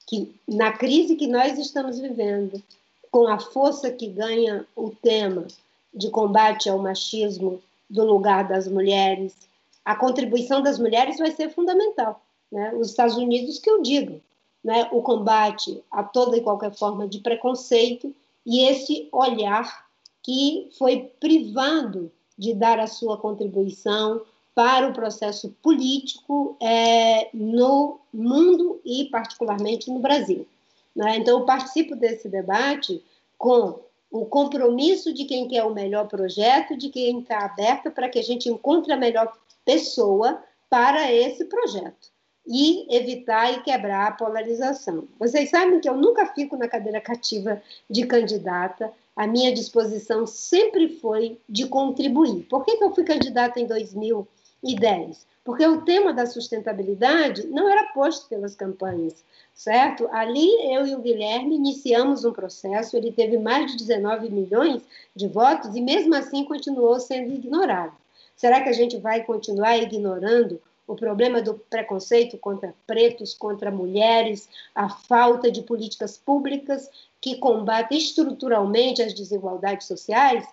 [0.06, 2.62] que na crise que nós estamos vivendo,
[3.10, 5.46] com a força que ganha o tema
[5.92, 9.44] de combate ao machismo do lugar das mulheres,
[9.84, 12.22] a contribuição das mulheres vai ser fundamental.
[12.50, 12.72] Né?
[12.74, 14.20] Os Estados Unidos que eu digo,
[14.62, 18.14] né, o combate a toda e qualquer forma de preconceito
[18.46, 19.84] e esse olhar
[20.22, 24.22] que foi privando de dar a sua contribuição
[24.54, 30.46] para o processo político é, no mundo e, particularmente, no Brasil.
[30.94, 31.16] Né?
[31.18, 33.02] Então, eu participo desse debate
[33.36, 33.80] com
[34.14, 38.22] o compromisso de quem quer o melhor projeto, de quem está aberto para que a
[38.22, 40.40] gente encontre a melhor pessoa
[40.70, 42.12] para esse projeto
[42.46, 45.08] e evitar e quebrar a polarização.
[45.18, 47.60] Vocês sabem que eu nunca fico na cadeira cativa
[47.90, 52.44] de candidata, a minha disposição sempre foi de contribuir.
[52.44, 55.26] Por que, que eu fui candidata em 2010?
[55.44, 59.22] Porque o tema da sustentabilidade não era posto pelas campanhas,
[59.54, 60.08] certo?
[60.10, 64.82] Ali eu e o Guilherme iniciamos um processo, ele teve mais de 19 milhões
[65.14, 67.92] de votos e mesmo assim continuou sendo ignorado.
[68.34, 74.48] Será que a gente vai continuar ignorando o problema do preconceito contra pretos, contra mulheres,
[74.74, 76.90] a falta de políticas públicas
[77.20, 80.46] que combatem estruturalmente as desigualdades sociais,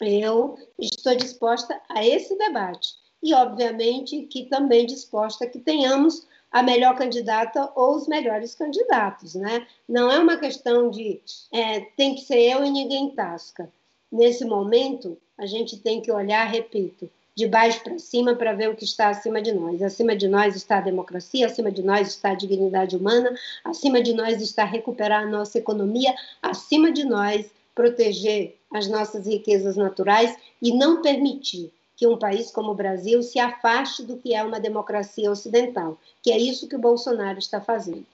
[0.00, 3.03] eu estou disposta a esse debate.
[3.24, 9.34] E, obviamente, que também disposta a que tenhamos a melhor candidata ou os melhores candidatos.
[9.34, 9.66] Né?
[9.88, 13.68] Não é uma questão de é, tem que ser eu e ninguém tasca.
[14.12, 18.76] Nesse momento, a gente tem que olhar, repito, de baixo para cima para ver o
[18.76, 19.82] que está acima de nós.
[19.82, 24.12] Acima de nós está a democracia, acima de nós está a dignidade humana, acima de
[24.12, 30.72] nós está recuperar a nossa economia, acima de nós proteger as nossas riquezas naturais e
[30.76, 35.30] não permitir que um país como o Brasil se afaste do que é uma democracia
[35.30, 38.06] ocidental, que é isso que o Bolsonaro está fazendo.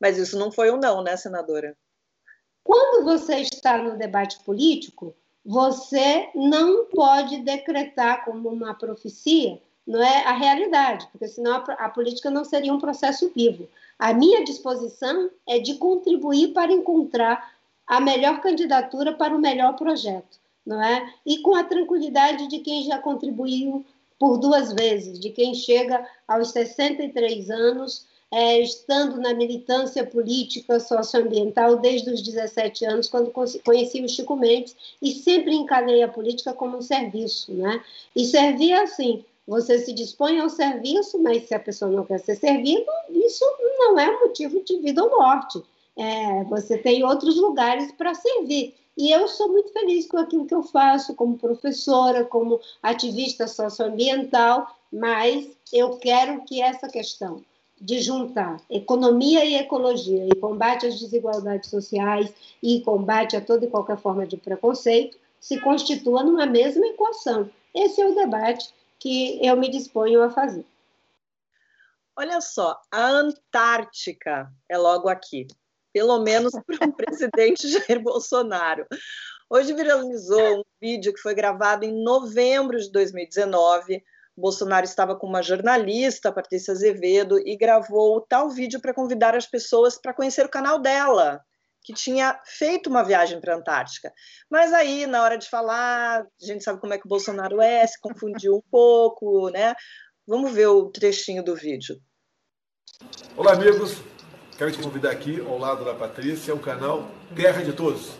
[0.00, 1.76] Mas isso não foi um não, né, senadora?
[2.62, 5.14] Quando você está no debate político,
[5.44, 11.88] você não pode decretar como uma profecia não é a realidade, porque senão a, a,
[11.88, 13.68] política não seria um processo vivo.
[13.98, 17.52] A minha disposição é de contribuir para encontrar
[17.86, 21.12] a melhor candidatura para o melhor projeto, não é?
[21.24, 23.84] E com a tranquilidade de quem já contribuiu
[24.18, 31.76] por duas vezes, de quem chega aos 63 anos é, estando na militância política socioambiental
[31.76, 36.78] desde os 17 anos, quando conheci o Chico Mendes, e sempre encarei a política como
[36.78, 37.52] um serviço.
[37.52, 37.80] Né?
[38.16, 42.34] E servir assim, você se dispõe ao serviço, mas se a pessoa não quer ser
[42.34, 43.44] servida, isso
[43.78, 45.62] não é motivo de vida ou morte.
[45.96, 48.74] É, você tem outros lugares para servir.
[48.96, 54.76] E eu sou muito feliz com aquilo que eu faço como professora, como ativista socioambiental,
[54.92, 57.42] mas eu quero que essa questão
[57.80, 62.32] de juntar economia e ecologia, e combate às desigualdades sociais
[62.62, 67.50] e combate a toda e qualquer forma de preconceito, se constitua numa mesma equação.
[67.74, 70.64] Esse é o debate que eu me disponho a fazer.
[72.16, 75.48] Olha só, a Antártica é logo aqui,
[75.94, 78.84] pelo menos para o presidente Jair Bolsonaro.
[79.48, 84.02] Hoje viralizou um vídeo que foi gravado em novembro de 2019
[84.36, 89.96] Bolsonaro estava com uma jornalista, Patrícia Azevedo, e gravou tal vídeo para convidar as pessoas
[89.96, 91.40] para conhecer o canal dela.
[91.86, 94.10] que tinha feito uma viagem para a Antártica.
[94.50, 97.86] Mas aí, na hora de falar, a gente sabe como é que o Bolsonaro é,
[97.86, 99.74] se confundiu um pouco, né?
[100.26, 102.00] Vamos ver o trechinho do vídeo.
[103.36, 104.13] Olá, amigos.
[104.56, 108.12] Quero te convidar aqui, ao lado da Patrícia, o canal Terra de Todos.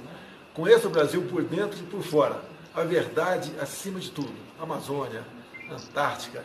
[0.53, 2.43] Conheça o Brasil por dentro e por fora.
[2.74, 4.35] A verdade acima de tudo.
[4.61, 5.24] Amazônia,
[5.70, 6.43] Antártica,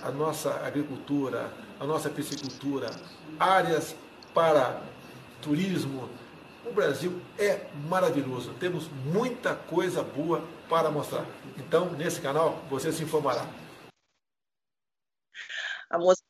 [0.00, 2.88] a nossa agricultura, a nossa piscicultura,
[3.36, 3.96] áreas
[4.32, 4.80] para
[5.42, 6.08] turismo,
[6.64, 11.26] o Brasil é maravilhoso, temos muita coisa boa para mostrar.
[11.56, 13.44] Então, nesse canal, você se informará.
[15.90, 16.22] A moça,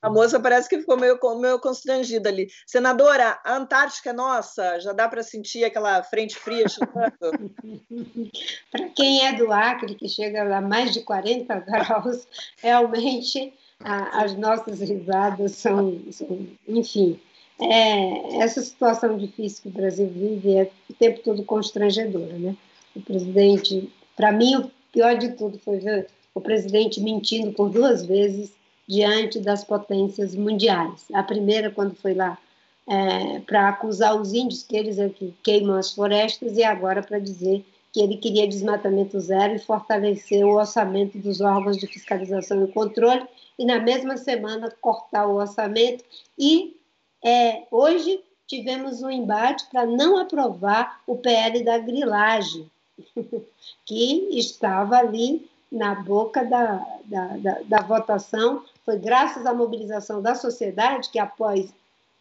[0.00, 2.48] a moça parece que ficou meio, meio constrangida ali.
[2.66, 6.66] Senadora, a Antártica é nossa, já dá para sentir aquela frente fria
[8.70, 12.26] para quem é do Acre, que chega a mais de 40 graus,
[12.62, 17.20] realmente a, as nossas risadas são, são enfim,
[17.60, 22.56] é, essa situação difícil que o Brasil vive é o tempo todo constrangedora, né?
[22.94, 28.06] O presidente, para mim, o pior de tudo foi ver o presidente mentindo por duas
[28.06, 28.52] vezes
[28.88, 31.04] diante das potências mundiais.
[31.12, 32.38] A primeira, quando foi lá
[32.86, 37.18] é, para acusar os índios que eles é que queimam as florestas, e agora para
[37.18, 42.72] dizer que ele queria desmatamento zero e fortalecer o orçamento dos órgãos de fiscalização e
[42.72, 43.26] controle,
[43.58, 46.04] e na mesma semana cortar o orçamento
[46.38, 46.76] e
[47.24, 52.70] é, hoje tivemos um embate para não aprovar o PL da grilagem,
[53.84, 58.64] que estava ali na boca da, da, da, da, votação.
[58.88, 61.70] Foi graças à mobilização da sociedade que, após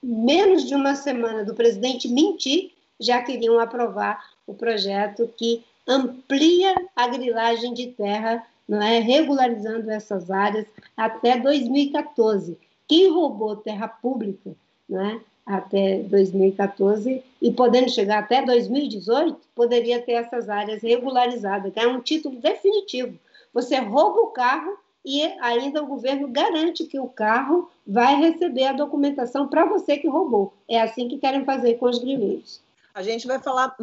[0.04, 7.08] menos de uma semana do presidente mentir, já queriam aprovar o projeto que amplia a
[7.08, 10.66] grilagem de terra, não é, regularizando essas áreas
[10.98, 12.58] até 2014.
[12.86, 14.52] Quem roubou terra pública
[14.90, 22.02] né, até 2014 e podendo chegar até 2018, poderia ter essas áreas regularizadas, é um
[22.02, 23.18] título definitivo.
[23.54, 24.78] Você rouba o carro
[25.08, 30.10] e ainda o governo garante que o carro vai receber a documentação para você que
[30.10, 30.54] roubou.
[30.70, 32.62] É assim que querem fazer com os grileiros.
[32.94, 33.74] A gente vai falar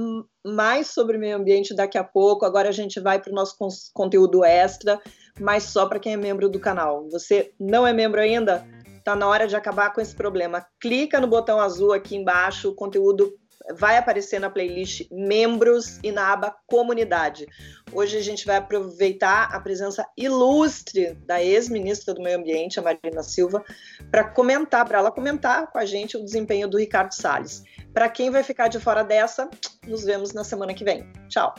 [0.44, 2.44] mais sobre meio ambiente daqui a pouco.
[2.44, 3.56] Agora a gente vai para o nosso
[3.94, 5.00] conteúdo extra,
[5.40, 7.08] mas só para quem é membro do canal.
[7.08, 8.66] Você não é membro ainda?
[9.02, 10.66] Tá na hora de acabar com esse problema.
[10.78, 13.32] Clica no botão azul aqui embaixo, conteúdo
[13.76, 17.46] vai aparecer na playlist Membros e na aba Comunidade.
[17.92, 23.22] Hoje a gente vai aproveitar a presença ilustre da ex-ministra do Meio Ambiente, a Marina
[23.22, 23.64] Silva,
[24.10, 27.62] para comentar, para ela comentar com a gente o desempenho do Ricardo Salles.
[27.92, 29.48] Para quem vai ficar de fora dessa,
[29.86, 31.06] nos vemos na semana que vem.
[31.28, 31.54] Tchau.